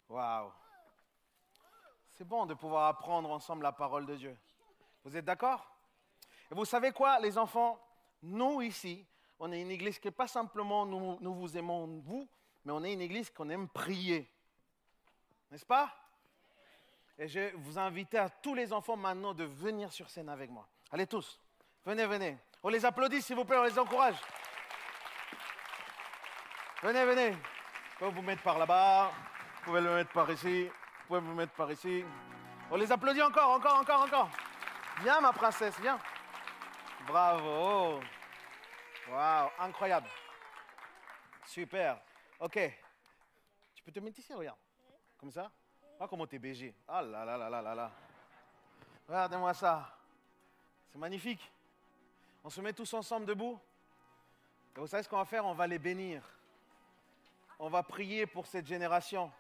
[0.08, 0.52] Waouh.
[2.10, 4.38] C'est bon de pouvoir apprendre ensemble la parole de Dieu.
[5.04, 5.73] Vous êtes d'accord?
[6.50, 7.80] Et vous savez quoi, les enfants?
[8.22, 9.06] Nous, ici,
[9.38, 12.28] on est une église qui pas simplement nous, nous vous aimons, vous,
[12.64, 14.30] mais on est une église qu'on aime prier.
[15.50, 15.90] N'est-ce pas?
[17.18, 20.66] Et je vous inviter à tous les enfants maintenant de venir sur scène avec moi.
[20.90, 21.40] Allez tous,
[21.84, 22.38] venez, venez.
[22.62, 24.16] On les applaudit, s'il vous plaît, on les encourage.
[26.82, 27.30] Venez, venez.
[27.30, 27.38] Vous
[27.98, 29.12] pouvez vous mettre par là-bas,
[29.56, 32.04] vous pouvez le mettre par ici, vous pouvez vous mettre par ici.
[32.70, 34.30] On les applaudit encore, encore, encore, encore.
[35.02, 35.98] Viens, ma princesse, viens.
[37.06, 38.00] Bravo.
[39.10, 40.08] Waouh, incroyable.
[41.46, 42.00] Super.
[42.40, 42.58] Ok.
[43.74, 44.58] Tu peux te mettre ici, regarde.
[45.18, 45.50] Comme ça.
[46.00, 46.74] Ah, comment t'es BG.
[46.88, 47.90] Ah là là là là là là.
[49.06, 49.96] Regardez-moi ça.
[50.90, 51.52] C'est magnifique.
[52.42, 53.60] On se met tous ensemble debout.
[54.76, 55.44] Et vous savez ce qu'on va faire?
[55.44, 56.22] On va les bénir.
[57.58, 59.30] On va prier pour cette génération.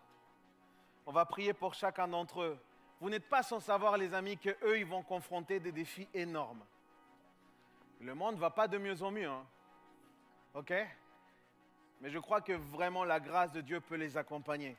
[1.06, 2.58] On va prier pour chacun d'entre eux.
[3.00, 6.64] Vous n'êtes pas sans savoir, les amis, que eux, ils vont confronter des défis énormes.
[8.00, 9.28] Le monde ne va pas de mieux en mieux.
[9.28, 9.44] hein.
[10.54, 10.72] OK?
[12.00, 14.76] Mais je crois que vraiment la grâce de Dieu peut les accompagner.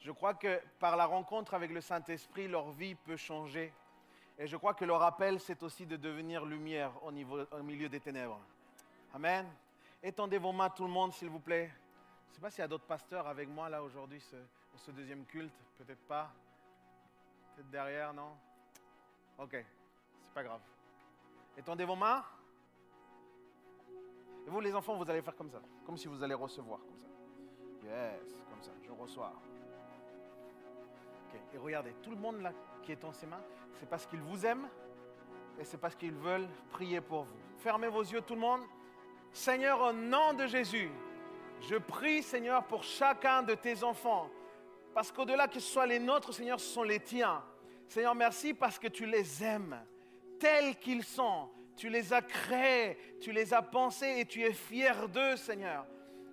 [0.00, 3.72] Je crois que par la rencontre avec le Saint-Esprit, leur vie peut changer.
[4.38, 7.88] Et je crois que leur appel, c'est aussi de devenir lumière au, niveau- au milieu
[7.88, 8.40] des ténèbres.
[9.14, 9.46] Amen.
[10.02, 11.70] Étendez vos mains, tout le monde, s'il vous plaît.
[12.26, 14.36] Je ne sais pas s'il y a d'autres pasteurs avec moi là aujourd'hui ce-
[14.76, 15.52] ce deuxième culte.
[15.76, 16.32] Peut-être pas.
[17.54, 18.34] Peut-être derrière, non?
[19.38, 20.60] Ok, c'est pas grave.
[21.60, 22.24] Étendez vos mains.
[24.46, 25.60] Et vous les enfants, vous allez faire comme ça.
[25.84, 27.86] Comme si vous allez recevoir comme ça.
[27.86, 29.34] Yes, comme ça, je reçois.
[31.52, 33.42] Et regardez, tout le monde là qui est en ses mains,
[33.78, 34.68] c'est parce qu'ils vous aiment
[35.58, 37.36] et c'est parce qu'ils veulent prier pour vous.
[37.58, 38.62] Fermez vos yeux tout le monde.
[39.30, 40.90] Seigneur, au nom de Jésus,
[41.60, 44.30] je prie, Seigneur, pour chacun de tes enfants.
[44.94, 47.44] Parce qu'au-delà que ce soit les nôtres, Seigneur, ce sont les tiens.
[47.86, 49.78] Seigneur, merci parce que tu les aimes
[50.40, 51.48] tels qu'ils sont.
[51.76, 55.86] Tu les as créés, tu les as pensés et tu es fier d'eux, Seigneur.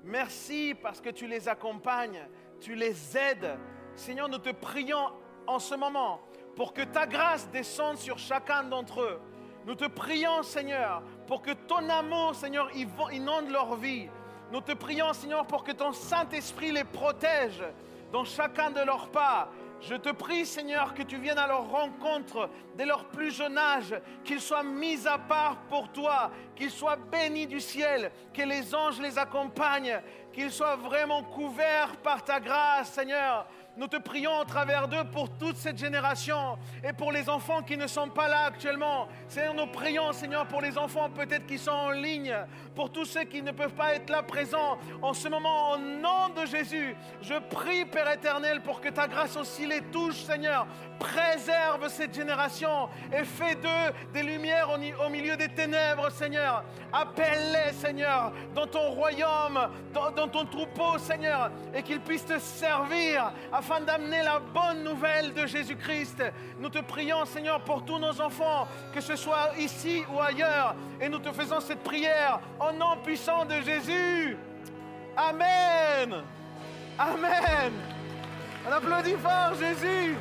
[0.03, 2.27] Merci parce que tu les accompagnes,
[2.59, 3.59] tu les aides.
[3.95, 5.11] Seigneur, nous te prions
[5.45, 6.21] en ce moment
[6.55, 9.21] pour que ta grâce descende sur chacun d'entre eux.
[9.65, 14.09] Nous te prions, Seigneur, pour que ton amour, Seigneur, inonde leur vie.
[14.51, 17.61] Nous te prions, Seigneur, pour que ton Saint-Esprit les protège
[18.11, 19.49] dans chacun de leurs pas.
[19.79, 23.95] Je te prie, Seigneur, que tu viennes à leur rencontre dès leur plus jeune âge,
[24.23, 28.99] qu'ils soient mis à part pour toi, qu'ils soient bénis du ciel, que les anges
[28.99, 30.01] les accompagnent,
[30.33, 33.47] qu'ils soient vraiment couverts par ta grâce, Seigneur.
[33.77, 37.77] Nous te prions au travers d'eux pour toute cette génération et pour les enfants qui
[37.77, 39.07] ne sont pas là actuellement.
[39.27, 42.35] Seigneur, nous prions, Seigneur, pour les enfants peut-être qui sont en ligne,
[42.75, 46.29] pour tous ceux qui ne peuvent pas être là présents en ce moment, au nom
[46.35, 46.95] de Jésus.
[47.21, 50.65] Je prie, Père éternel, pour que ta grâce aussi les touche, Seigneur.
[50.97, 56.63] Préserve cette génération et fais d'eux des lumières au, milieu des ténèbres, Seigneur.
[56.91, 63.31] Appelle-les, Seigneur, dans ton royaume, dans, ton troupeau, Seigneur, et qu'ils puissent te servir
[63.85, 66.23] d'amener la bonne nouvelle de Jésus-Christ.
[66.59, 71.09] Nous te prions, Seigneur, pour tous nos enfants, que ce soit ici ou ailleurs, et
[71.09, 74.37] nous te faisons cette prière au nom puissant de Jésus.
[75.15, 76.23] Amen.
[76.97, 77.73] Amen.
[78.67, 80.15] On applaudit fort Jésus.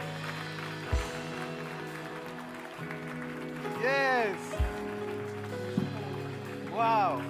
[3.80, 4.36] Yes.
[6.72, 7.20] Wow.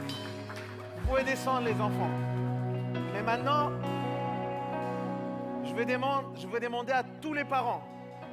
[0.97, 2.11] Vous pouvez descendre les enfants?
[3.13, 3.71] Mais maintenant,
[5.77, 7.83] je vais demander à tous les parents,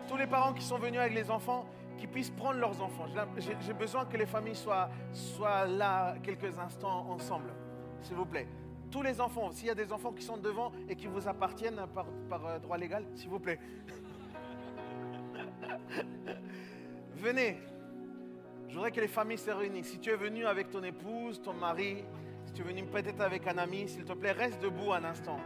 [0.08, 1.66] tous les parents qui sont venus avec les enfants,
[1.98, 3.06] qui puissent prendre leurs enfants.
[3.38, 7.52] J'ai besoin que les familles soient, soient là quelques instants ensemble,
[8.02, 8.48] s'il vous plaît.
[8.90, 11.82] Tous les enfants, s'il y a des enfants qui sont devant et qui vous appartiennent
[11.94, 13.60] par, par, euh, droit légal, s'il vous plaît.
[17.16, 17.60] Venez.
[18.70, 19.92] Je voudrais que les familles se réunissent.
[19.92, 22.06] Si tu es venu avec ton épouse, ton mari,
[22.46, 25.40] si tu es venu peut-être avec un ami, s'il te plaît, reste debout un instant.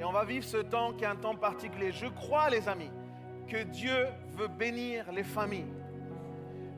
[0.00, 1.92] Et on va vivre ce temps qui est un temps particulier.
[1.92, 2.90] Je crois, les amis,
[3.46, 5.66] que Dieu veut bénir les familles.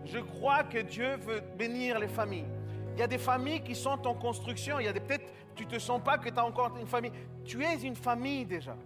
[0.04, 2.48] Je crois que Dieu veut bénir les familles.
[2.94, 4.80] Il y a des familles qui sont en construction.
[4.80, 7.12] Il y a peut-être tu te sens pas que tu as encore une famille.
[7.44, 8.76] Tu es une famille déjà.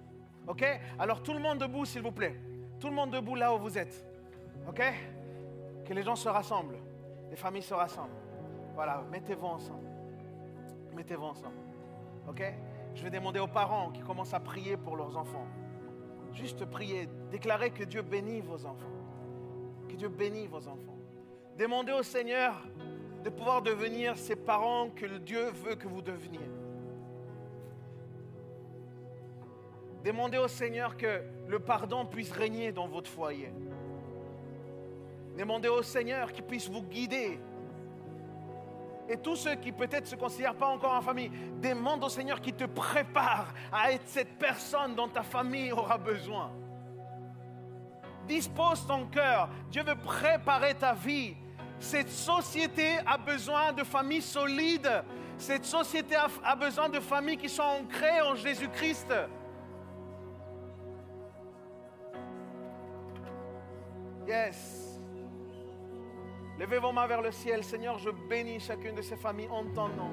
[0.46, 0.64] OK?
[0.98, 2.38] Alors tout le monde debout s'il vous plaît.
[2.78, 4.06] Tout le monde debout là où vous êtes.
[4.68, 4.82] OK?
[5.86, 6.76] Que les gens se rassemblent.
[7.30, 8.12] Les familles se rassemblent.
[8.74, 9.88] Voilà, mettez-vous ensemble.
[10.94, 11.56] Mettez-vous ensemble.
[12.28, 12.42] OK?
[12.96, 15.46] Je vais demander aux parents qui commencent à prier pour leurs enfants.
[16.32, 18.86] Juste prier, déclarer que Dieu bénit vos enfants.
[19.86, 20.96] Que Dieu bénit vos enfants.
[21.58, 22.54] Demandez au Seigneur
[23.22, 26.48] de pouvoir devenir ces parents que Dieu veut que vous deveniez.
[30.02, 33.52] Demandez au Seigneur que le pardon puisse régner dans votre foyer.
[35.36, 37.38] Demandez au Seigneur qu'il puisse vous guider.
[39.08, 41.30] Et tous ceux qui peut-être ne se considèrent pas encore en famille,
[41.62, 46.50] demande au Seigneur qu'il te prépare à être cette personne dont ta famille aura besoin.
[48.26, 49.48] Dispose ton cœur.
[49.70, 51.36] Dieu veut préparer ta vie.
[51.78, 55.04] Cette société a besoin de familles solides.
[55.38, 59.12] Cette société a, a besoin de familles qui sont ancrées en Jésus-Christ.
[64.26, 64.85] Yes.
[66.58, 67.62] Levez vos mains vers le ciel.
[67.62, 70.10] Seigneur, je bénis chacune de ces familles en ton nom.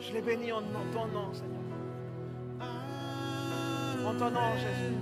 [0.00, 0.62] Je les bénis en
[0.92, 1.58] ton nom, Seigneur.
[4.06, 4.94] En ton nom, Jésus.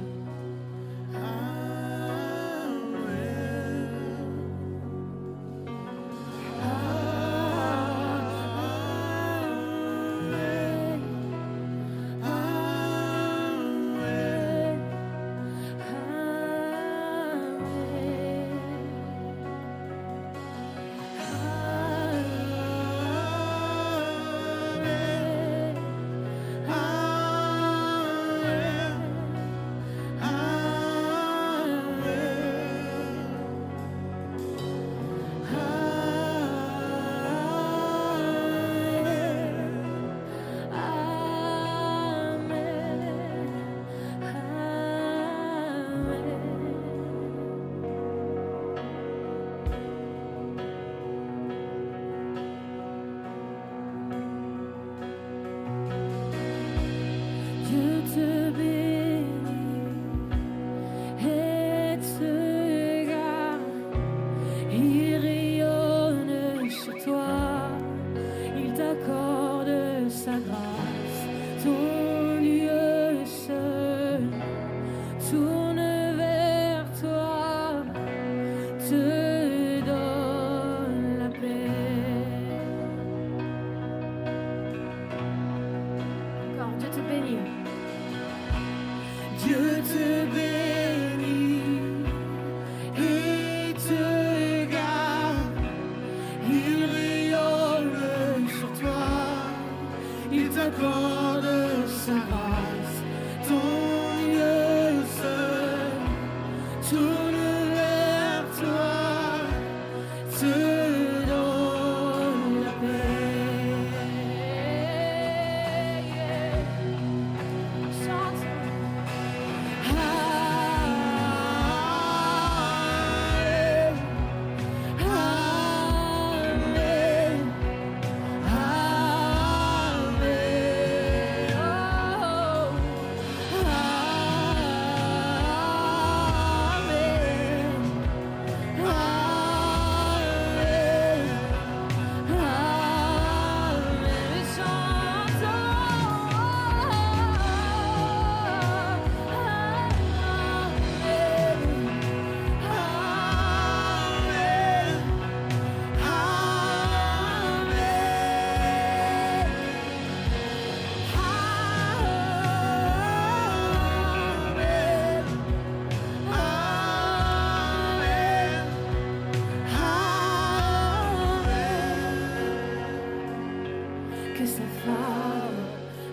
[174.47, 175.65] Sa femme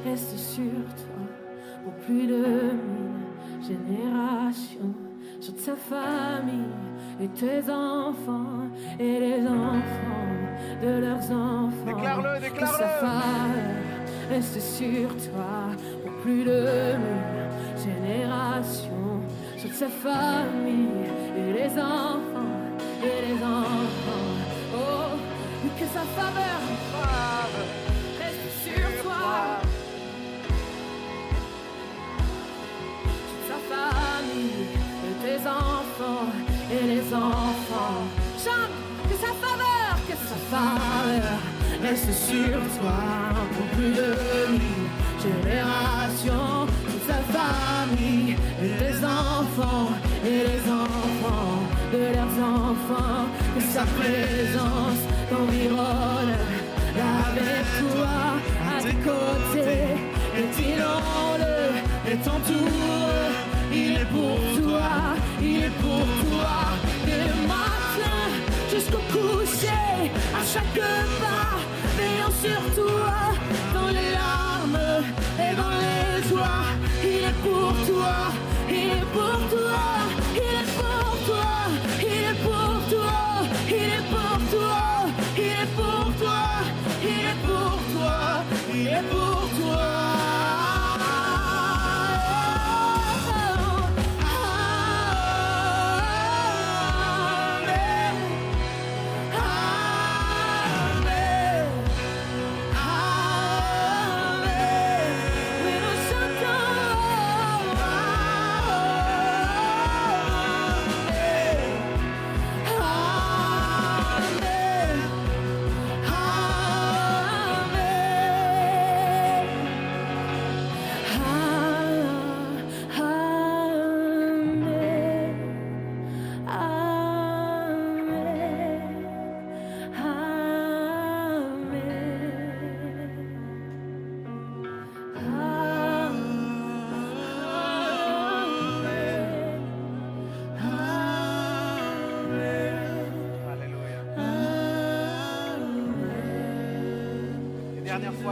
[0.05, 1.23] reste sur toi
[1.83, 4.93] pour plus de mille générations,
[5.39, 6.73] sur sa famille
[7.21, 8.67] et tes enfants
[8.99, 10.31] et les enfants
[10.81, 11.85] de leurs enfants.
[11.85, 13.07] Déclare-le, Que sa déclare-le.
[13.07, 15.71] faveur reste sur toi
[16.03, 16.61] pour plus de
[17.03, 19.19] mille générations,
[19.57, 20.87] sur sa famille
[21.37, 22.57] et les enfants
[23.03, 24.33] et les enfants.
[24.75, 25.17] Oh,
[25.79, 27.32] que sa faveur
[36.71, 38.01] et les enfants.
[38.37, 38.73] Chante
[39.09, 41.39] que sa faveur, que sa faveur
[41.81, 43.03] reste sur toi
[43.53, 44.15] pour plus de
[44.51, 44.87] mille
[45.21, 46.67] générations.
[46.89, 49.91] Sur sa famille et les enfants
[50.25, 51.59] et les enfants
[51.91, 53.25] de leurs enfants.
[53.55, 56.35] Que sa présence t'environne
[56.97, 58.17] avec toi
[58.75, 59.93] à tes côtés.
[60.35, 63.32] Et le et t'entoure.
[63.75, 64.89] Il est pour toi,
[65.41, 66.53] il est pour toi.
[67.05, 68.19] Dès le matin
[68.71, 70.79] jusqu'au coucher, à chaque
[71.21, 71.57] pas,
[71.97, 73.13] veillant sur toi,
[73.73, 74.79] dans les larmes
[75.39, 76.65] et dans les joies.
[77.03, 78.15] Il est pour toi,
[78.69, 79.83] il est pour toi,
[80.35, 80.72] il est pour toi,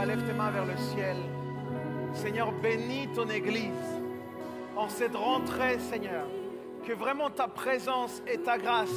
[0.00, 1.16] Lève tes mains vers le ciel.
[2.12, 3.70] Seigneur, bénis ton Église
[4.76, 6.26] en cette rentrée, Seigneur.
[6.84, 8.90] Que vraiment ta présence et ta grâce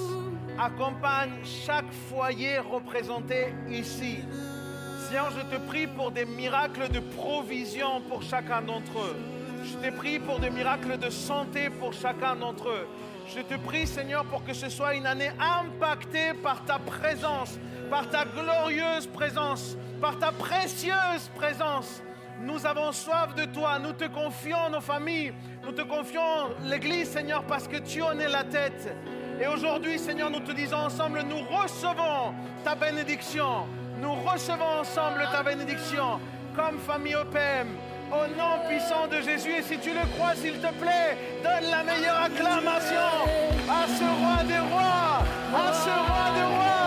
[0.58, 4.18] accompagnent chaque foyer représenté ici.
[5.08, 9.16] Seigneur, je te prie pour des miracles de provision pour chacun d'entre eux.
[9.64, 12.88] Je te prie pour des miracles de santé pour chacun d'entre eux.
[13.28, 17.60] Je te prie, Seigneur, pour que ce soit une année impactée par ta présence,
[17.92, 22.04] par ta glorieuse présence, par ta précieuse présence.
[22.40, 25.34] Nous avons soif de toi, nous te confions nos familles,
[25.64, 28.96] nous te confions l'Église, Seigneur, parce que tu en es la tête.
[29.42, 33.66] Et aujourd'hui, Seigneur, nous te disons ensemble, nous recevons ta bénédiction.
[34.00, 36.20] Nous recevons ensemble ta bénédiction
[36.56, 37.70] comme famille OPM.
[38.12, 41.84] Au nom puissant de Jésus, et si tu le crois, s'il te plaît, donne la
[41.84, 43.10] meilleure acclamation
[43.68, 46.85] à ce roi des rois, à ce roi des rois,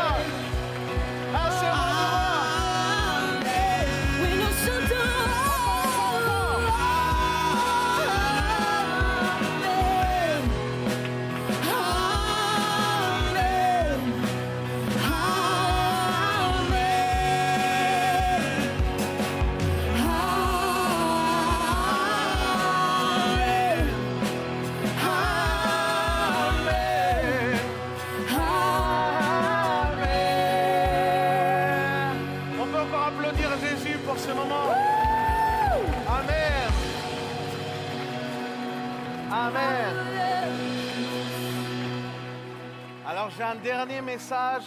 [43.88, 44.66] dernier message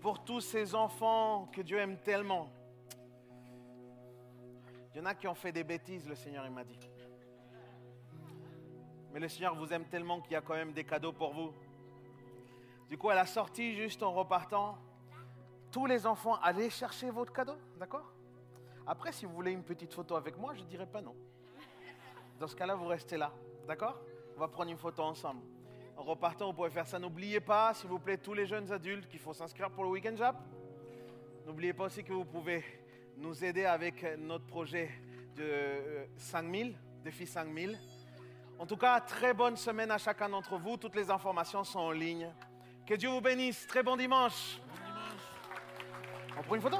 [0.00, 2.50] pour tous ces enfants que Dieu aime tellement.
[4.92, 6.78] Il y en a qui ont fait des bêtises, le Seigneur m'a dit.
[9.12, 11.54] Mais le Seigneur vous aime tellement qu'il y a quand même des cadeaux pour vous.
[12.88, 14.76] Du coup, à la sortie, juste en repartant,
[15.70, 18.10] tous les enfants, allez chercher votre cadeau, d'accord?
[18.84, 21.14] Après, si vous voulez une petite photo avec moi, je ne dirai pas non.
[22.40, 23.32] Dans ce cas-là, vous restez là,
[23.68, 23.96] d'accord?
[24.36, 25.53] On va prendre une photo ensemble.
[25.96, 26.98] En repartant, vous pouvez faire ça.
[26.98, 30.16] N'oubliez pas, s'il vous plaît, tous les jeunes adultes qu'il faut s'inscrire pour le Weekend
[30.16, 30.36] Jap.
[31.46, 32.64] N'oubliez pas aussi que vous pouvez
[33.16, 34.90] nous aider avec notre projet
[35.36, 37.78] de euh, 5000, défi 5000.
[38.58, 40.76] En tout cas, très bonne semaine à chacun d'entre vous.
[40.76, 42.28] Toutes les informations sont en ligne.
[42.86, 43.66] Que Dieu vous bénisse.
[43.66, 44.60] Très bon dimanche.
[46.36, 46.78] On prend une photo?